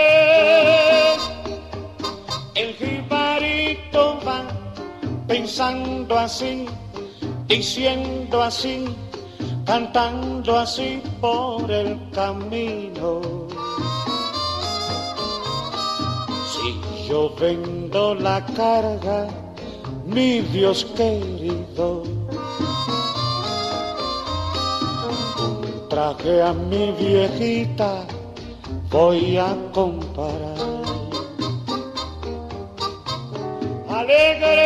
el 2.56 2.74
jibarito 2.76 4.20
va 4.28 4.44
pensando 5.28 6.18
así, 6.18 6.66
diciendo 7.48 8.44
así, 8.44 8.86
cantando 9.66 10.58
así 10.58 11.02
por 11.20 11.72
el 11.72 12.00
camino. 12.12 13.48
Yo 17.08 17.34
vendo 17.40 18.16
la 18.16 18.46
carga, 18.46 19.28
mi 20.06 20.42
Dios 20.42 20.86
querido, 20.96 22.04
traje 25.90 26.42
a 26.42 26.54
mi 26.54 26.92
viejita 26.92 28.06
voy 28.90 29.38
a 29.38 29.56
comparar. 29.74 30.78
alegre. 33.90 34.64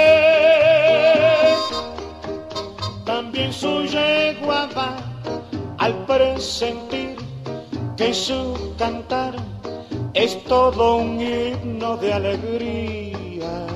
También 3.06 3.54
su 3.54 3.84
yegua 3.84 4.68
va 4.78 4.98
al 5.78 5.94
presentir 6.06 7.16
que 7.98 8.14
su 8.14 8.74
cantar 8.78 9.51
es 10.14 10.44
todo 10.44 10.98
un 10.98 11.22
himno 11.22 11.98
de 11.98 12.14
alegría. 12.14 13.68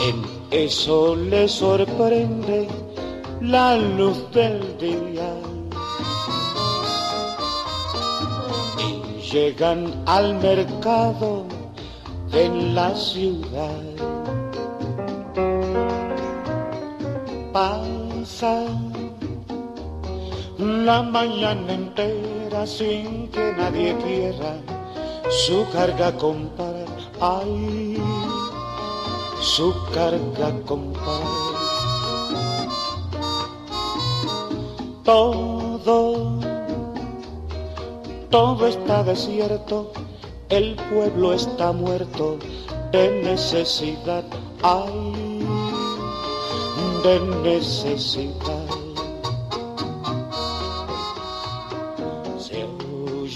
En 0.00 0.22
eso 0.50 1.16
le 1.16 1.48
sorprende 1.48 2.68
la 3.40 3.76
luz 3.76 4.30
del 4.32 4.76
día. 4.78 5.32
Y 8.78 9.20
llegan 9.22 10.02
al 10.06 10.34
mercado 10.38 11.46
en 12.32 12.74
la 12.74 12.94
ciudad. 12.94 13.82
Pasa 17.52 18.66
la 20.58 21.02
mañana 21.02 21.72
entera 21.72 22.37
sin 22.66 23.28
que 23.28 23.52
nadie 23.56 23.96
quiera 23.96 24.56
su 25.46 25.66
carga 25.72 26.12
comprar. 26.12 26.86
Ay, 27.20 27.96
su 29.40 29.74
carga 29.94 30.52
comprar. 30.66 31.22
Todo, 35.04 36.38
todo 38.30 38.66
está 38.66 39.02
desierto 39.02 39.92
el 40.48 40.76
pueblo 40.90 41.34
está 41.34 41.72
muerto 41.72 42.38
de 42.90 43.22
necesidad, 43.22 44.24
ay, 44.62 45.44
de 47.04 47.20
necesidad. 47.42 48.77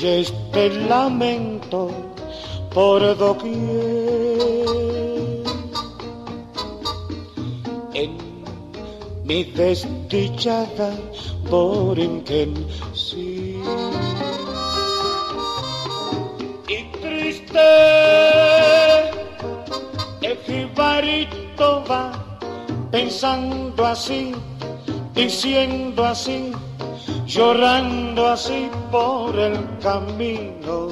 Oye 0.02 0.20
este 0.20 0.68
lamento 0.88 1.90
por 2.74 3.16
doquier. 3.16 3.52
En 7.94 8.16
mi 9.24 9.44
desdichada 9.44 10.90
Borinquen, 11.48 12.66
sí. 12.94 13.60
El 20.22 20.38
jibarito 20.46 21.84
va 21.88 22.38
pensando 22.90 23.86
así, 23.86 24.32
diciendo 25.14 26.04
así, 26.04 26.52
llorando 27.34 28.28
así 28.28 28.70
por 28.90 29.38
el 29.38 29.58
camino. 29.80 30.88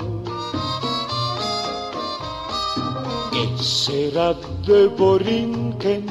¿Qué 3.32 3.62
será 3.62 4.34
de 4.66 4.86
Borinquen, 4.88 6.07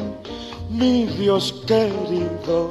mi 0.70 1.06
Dios 1.06 1.54
querido? 1.66 2.70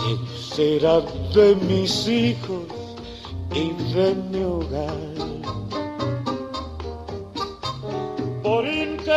¿Qué 0.00 0.14
será 0.54 1.00
de 1.34 1.56
mis 1.68 2.06
hijos? 2.06 2.82
y 3.54 3.70
de 3.92 4.14
mi 4.30 4.42
hogar. 4.42 4.96
Borinquen, 8.42 9.14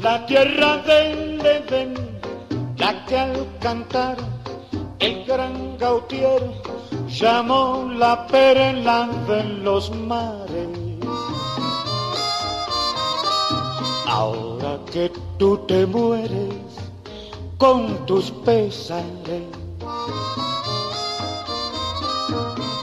la 0.00 0.24
tierra 0.26 0.76
del 0.78 1.25
Edén, 1.40 1.94
la 2.78 3.04
que 3.06 3.18
al 3.18 3.46
cantar 3.60 4.16
el 4.98 5.24
gran 5.24 5.76
Gautier 5.78 6.42
llamó 7.08 7.88
la 7.92 8.26
perla 8.26 9.08
de 9.28 9.44
los 9.44 9.90
mares. 9.94 10.68
Ahora 14.06 14.78
que 14.92 15.12
tú 15.38 15.58
te 15.66 15.86
mueres 15.86 16.54
con 17.58 18.06
tus 18.06 18.30
pesares. 18.30 19.42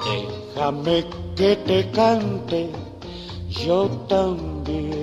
Déjame 0.05 1.05
que 1.35 1.55
te 1.55 1.89
cante 1.91 2.69
yo 3.49 3.87
también. 4.07 5.02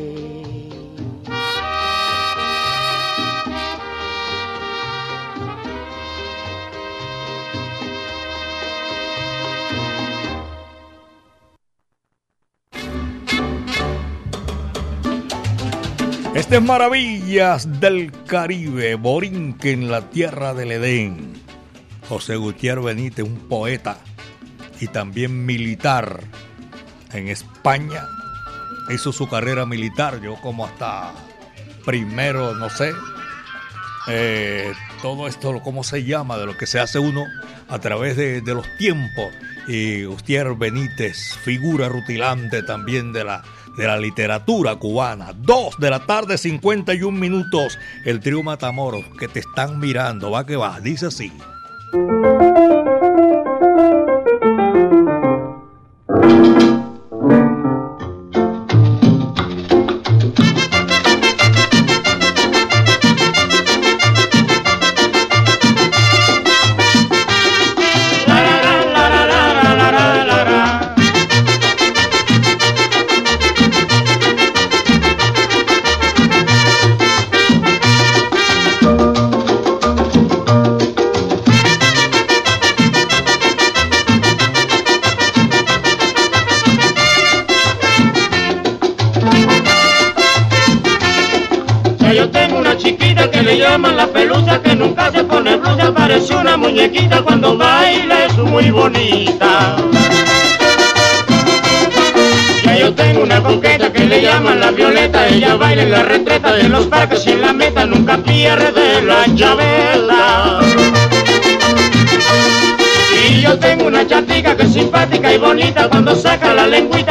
Este 16.41 16.57
es 16.57 16.62
Maravillas 16.62 17.80
del 17.80 18.11
Caribe, 18.26 18.95
Borinque 18.95 19.72
en 19.72 19.91
la 19.91 20.09
tierra 20.09 20.55
del 20.55 20.72
Edén. 20.72 21.34
José 22.09 22.36
Gutiérrez 22.36 22.82
Benítez, 22.82 23.26
un 23.26 23.47
poeta 23.47 23.99
y 24.80 24.86
también 24.86 25.45
militar 25.45 26.22
en 27.12 27.28
España. 27.28 28.07
Hizo 28.88 29.12
su 29.12 29.28
carrera 29.28 29.66
militar, 29.66 30.22
yo 30.22 30.36
como 30.36 30.64
hasta 30.64 31.12
primero, 31.84 32.55
no 32.55 32.70
sé, 32.70 32.95
eh, 34.09 34.72
todo 35.03 35.28
esto, 35.28 35.61
¿cómo 35.62 35.84
se 35.84 36.05
llama? 36.05 36.38
De 36.38 36.47
lo 36.47 36.57
que 36.57 36.66
se 36.66 36.80
hace 36.80 36.99
uno 36.99 37.26
a 37.68 37.78
través 37.80 38.16
de, 38.16 38.41
de 38.41 38.55
los 38.55 38.66
tiempos. 38.78 39.28
Y 39.68 40.05
Gutiérrez 40.05 40.59
Benítez, 40.59 41.36
figura 41.45 41.91
rutilante 41.91 42.62
también 42.62 43.12
de 43.12 43.24
la 43.24 43.43
de 43.81 43.87
la 43.87 43.97
literatura 43.97 44.76
cubana. 44.76 45.33
Dos 45.35 45.78
de 45.78 45.89
la 45.89 46.05
tarde, 46.05 46.37
51 46.37 47.18
minutos. 47.18 47.78
El 48.05 48.20
trío 48.20 48.43
Matamoros 48.43 49.07
que 49.18 49.26
te 49.26 49.41
están 49.41 49.81
mirando. 49.81 50.31
Va 50.31 50.45
que 50.45 50.57
va. 50.57 50.78
Dice 50.81 51.07
así. 51.07 51.33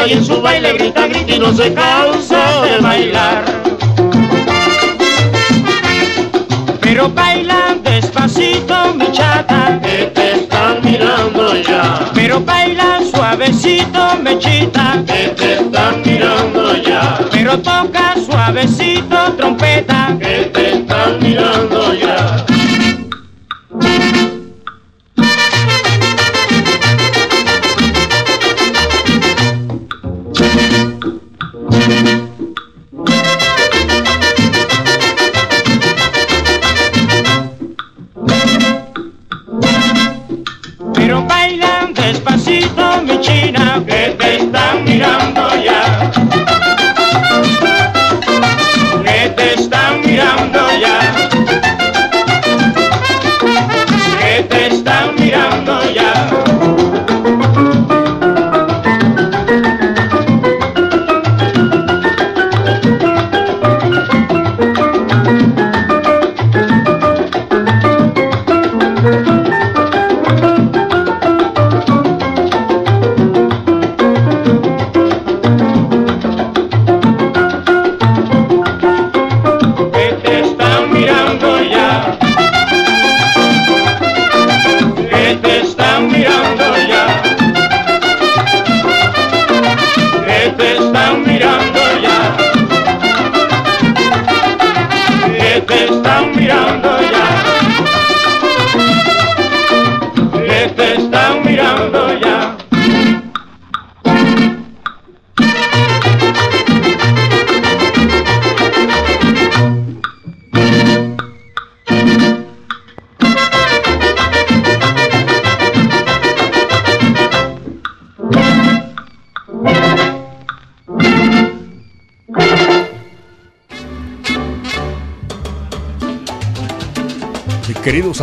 Y 0.10 0.14
en 0.14 0.26
su 0.26 0.42
baile 0.42 0.74
grita, 0.74 1.08
grita 1.08 1.36
y 1.36 1.40
no 1.40 1.54
se 1.54 1.72
cansa 1.72 2.62
de 2.64 2.80
bailar. 2.80 3.46
Pero 6.82 7.10
bailan 7.10 7.84
despacito, 7.84 8.94
mi 8.96 9.12
chata, 9.12 9.80
que 9.84 10.12
te 10.16 10.32
están 10.32 10.84
mirando 10.84 11.56
ya. 11.62 12.10
Pero 12.16 12.40
bailan 12.40 13.06
suavecito, 13.06 14.16
mechita, 14.24 15.04
que 15.06 15.28
te 15.38 15.54
están 15.54 16.02
mirando 16.04 16.76
ya. 16.78 17.20
Pero 17.32 17.60
toca 17.60 18.16
suavecito, 18.26 19.34
trompeta, 19.38 19.99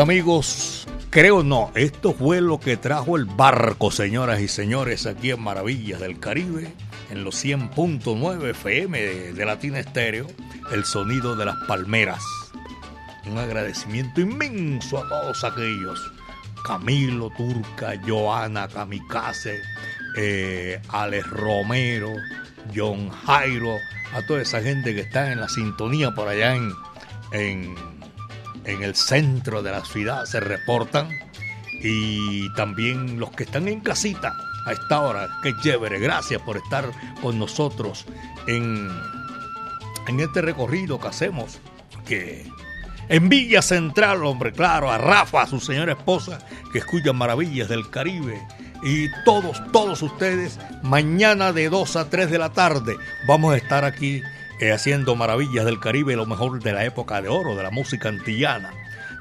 amigos, 0.07 0.87
creo 1.11 1.43
no, 1.43 1.73
esto 1.75 2.13
fue 2.13 2.41
lo 2.41 2.61
que 2.61 2.77
trajo 2.77 3.17
el 3.17 3.25
barco, 3.25 3.91
señoras 3.91 4.41
y 4.41 4.47
señores, 4.47 5.05
aquí 5.05 5.33
en 5.33 5.43
Maravillas 5.43 5.99
del 5.99 6.21
Caribe, 6.21 6.73
en 7.11 7.25
los 7.25 7.45
100.9 7.45 8.51
FM 8.51 9.01
de, 9.01 9.33
de 9.33 9.45
Latina 9.45 9.81
Estéreo, 9.81 10.29
el 10.71 10.85
sonido 10.85 11.35
de 11.35 11.47
las 11.47 11.57
palmeras. 11.67 12.23
Un 13.29 13.37
agradecimiento 13.37 14.21
inmenso 14.21 14.99
a 14.99 15.09
todos 15.09 15.43
aquellos. 15.43 16.01
Camilo, 16.65 17.33
Turca, 17.37 18.01
Joana, 18.07 18.69
Kamikaze, 18.69 19.59
eh, 20.17 20.81
Alex 20.91 21.29
Romero, 21.31 22.13
John 22.73 23.11
Jairo, 23.11 23.77
a 24.15 24.25
toda 24.25 24.41
esa 24.41 24.63
gente 24.63 24.95
que 24.95 25.01
está 25.01 25.33
en 25.33 25.41
la 25.41 25.49
sintonía 25.49 26.13
por 26.13 26.29
allá 26.29 26.55
en, 26.55 26.71
en, 27.33 27.96
en 28.67 28.83
el 28.83 28.95
centro 28.95 29.63
de 29.63 29.71
la 29.71 29.85
ciudad, 29.85 30.25
se 30.27 30.41
reportan. 30.41 31.09
Y 31.83 32.53
también 32.55 33.19
los 33.19 33.31
que 33.31 33.45
están 33.45 33.69
en 33.69 33.81
casita 33.81 34.37
a 34.67 34.73
esta 34.73 35.01
hora, 35.01 35.29
qué 35.43 35.55
chévere, 35.63 35.99
gracias 36.01 36.43
por 36.43 36.57
estar 36.57 36.91
con 37.23 37.39
nosotros 37.39 38.05
en, 38.49 38.89
en 40.09 40.21
este 40.21 40.43
recorrido 40.43 40.99
que 40.99 41.09
hacemos, 41.09 41.61
que 42.05 42.47
en 43.09 43.29
Villa 43.29 43.63
Central, 43.63 44.25
hombre, 44.25 44.53
claro, 44.53 44.91
a 44.91 44.99
Rafa, 44.99 45.43
a 45.43 45.47
su 45.47 45.61
señora 45.61 45.93
esposa, 45.93 46.41
que 46.73 46.79
escuchan 46.79 47.17
maravillas 47.17 47.69
del 47.69 47.89
Caribe. 47.89 48.41
Y 48.83 49.09
todos, 49.25 49.63
todos 49.73 50.03
ustedes, 50.03 50.59
mañana 50.83 51.53
de 51.53 51.69
2 51.69 51.97
a 51.97 52.11
3 52.11 52.31
de 52.31 52.39
la 52.39 52.53
tarde, 52.53 52.97
vamos 53.27 53.55
a 53.55 53.57
estar 53.57 53.85
aquí 53.85 54.23
eh, 54.61 54.73
haciendo 54.73 55.17
maravillas 55.17 55.65
del 55.65 55.81
Caribe, 55.81 56.17
lo 56.17 56.27
mejor 56.27 56.63
de 56.63 56.73
la 56.73 56.85
época 56.85 57.21
de 57.21 57.29
oro, 57.29 57.57
de 57.57 57.63
la 57.63 57.71
música 57.71 58.09
antillana. 58.09 58.73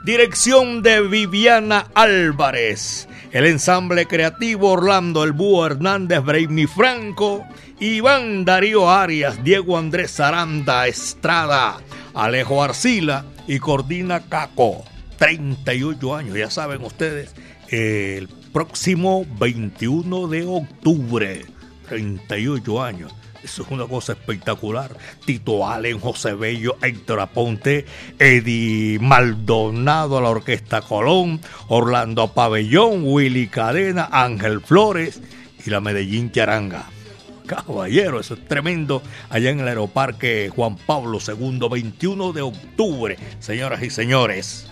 Dirección 0.06 0.84
de 0.84 1.02
Viviana 1.02 1.88
Álvarez. 1.94 3.08
El 3.32 3.46
ensamble 3.46 4.06
creativo 4.06 4.72
Orlando 4.72 5.24
El 5.24 5.32
Búho 5.32 5.66
Hernández, 5.66 6.24
Braimi 6.24 6.68
Franco, 6.68 7.44
Iván 7.80 8.46
Darío 8.46 8.90
Arias, 8.90 9.44
Diego 9.44 9.78
Andrés 9.78 10.20
Aranda 10.20 10.88
Estrada, 10.88 11.78
Alejo 12.14 12.64
Arcila 12.64 13.26
y 13.48 13.60
Cordina 13.60 14.22
Caco. 14.22 14.86
38 15.18 16.16
años, 16.16 16.38
ya 16.38 16.50
saben 16.50 16.84
ustedes, 16.84 17.34
el 17.70 18.30
próximo 18.54 19.26
21 19.40 20.28
de 20.28 20.46
octubre. 20.46 21.46
38 21.90 22.84
años. 22.84 23.14
Eso 23.46 23.62
es 23.62 23.70
una 23.70 23.86
cosa 23.86 24.14
espectacular. 24.14 24.98
Tito 25.24 25.68
Allen, 25.68 26.00
José 26.00 26.34
Bello, 26.34 26.78
Héctor 26.82 27.20
Aponte, 27.20 27.86
Eddie 28.18 28.98
Maldonado 28.98 30.20
la 30.20 30.32
Orquesta 30.32 30.82
Colón, 30.82 31.40
Orlando 31.68 32.34
Pabellón, 32.34 33.04
Willy 33.04 33.48
Cadena, 33.48 34.10
Ángel 34.12 34.62
Flores 34.62 35.22
y 35.64 35.70
la 35.70 35.80
Medellín 35.80 36.32
Charanga. 36.32 36.90
Caballero, 37.46 38.20
eso 38.20 38.34
es 38.34 38.48
tremendo. 38.48 39.04
Allá 39.30 39.52
en 39.52 39.60
el 39.60 39.68
Aeroparque 39.68 40.50
Juan 40.50 40.76
Pablo 40.76 41.20
II, 41.20 41.60
21 41.70 42.34
de 42.34 42.42
octubre, 42.42 43.18
señoras 43.38 43.84
y 43.84 43.92
señores. 43.92 44.68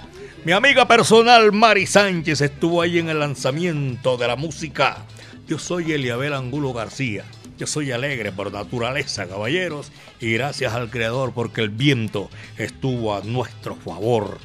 Mi 0.46 0.52
amiga 0.52 0.88
personal 0.88 1.52
Mari 1.52 1.86
Sánchez 1.86 2.42
estuvo 2.42 2.82
ahí 2.82 2.98
en 2.98 3.10
el 3.10 3.20
lanzamiento 3.20 4.18
de 4.18 4.28
la 4.28 4.36
música. 4.36 5.06
Yo 5.46 5.60
soy 5.60 5.92
Eliabel 5.92 6.34
Angulo 6.34 6.74
García. 6.74 7.24
Yo 7.58 7.68
soy 7.68 7.92
alegre 7.92 8.32
por 8.32 8.52
naturaleza, 8.52 9.28
caballeros, 9.28 9.92
y 10.20 10.34
gracias 10.34 10.74
al 10.74 10.90
Creador 10.90 11.34
porque 11.34 11.62
el 11.62 11.70
viento 11.70 12.30
estuvo 12.58 13.16
a 13.16 13.22
nuestro 13.22 13.76
favor. 13.76 14.40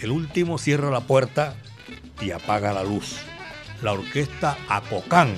El 0.00 0.10
último 0.10 0.58
cierra 0.58 0.90
la 0.90 1.00
puerta 1.00 1.54
y 2.20 2.30
apaga 2.30 2.72
la 2.72 2.84
luz. 2.84 3.18
La 3.82 3.92
orquesta 3.92 4.56
Acocán 4.68 5.34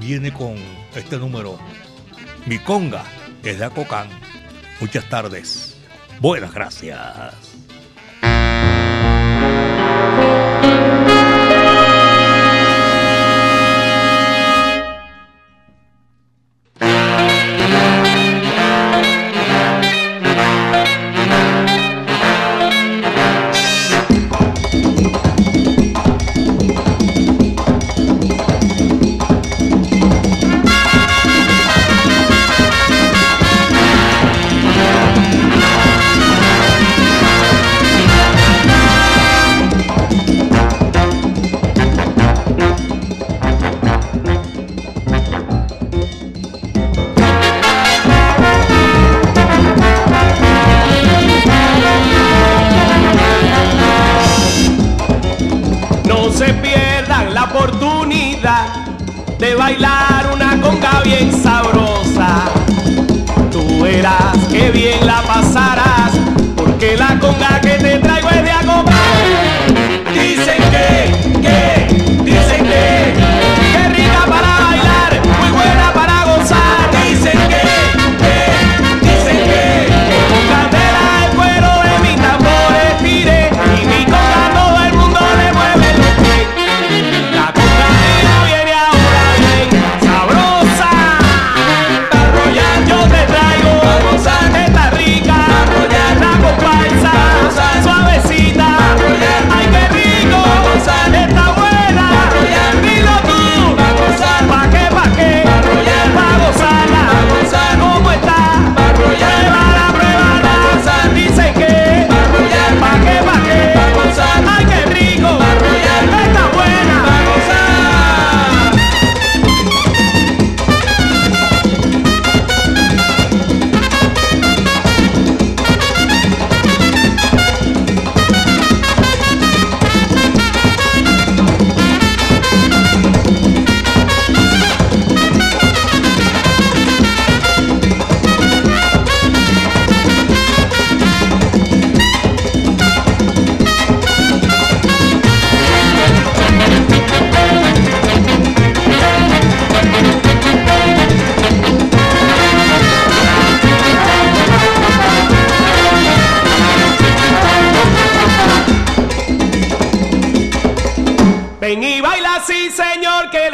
viene 0.00 0.32
con 0.32 0.56
este 0.94 1.18
número. 1.18 1.58
Mi 2.46 2.58
conga 2.58 3.04
es 3.44 3.58
de 3.58 3.64
Acocán. 3.64 4.08
Muchas 4.80 5.08
tardes. 5.08 5.76
Buenas 6.20 6.52
gracias. 6.52 7.49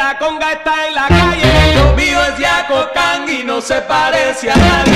La 0.06 0.18
conga 0.18 0.52
está 0.52 0.86
en 0.86 0.94
la 0.94 1.08
calle. 1.08 1.74
Lo 1.74 1.92
mío 1.96 2.18
es 2.26 2.38
Yacocán 2.38 3.28
y 3.28 3.42
no 3.42 3.60
se 3.60 3.80
parece 3.80 4.52
a 4.52 4.56
nadie. 4.56 4.95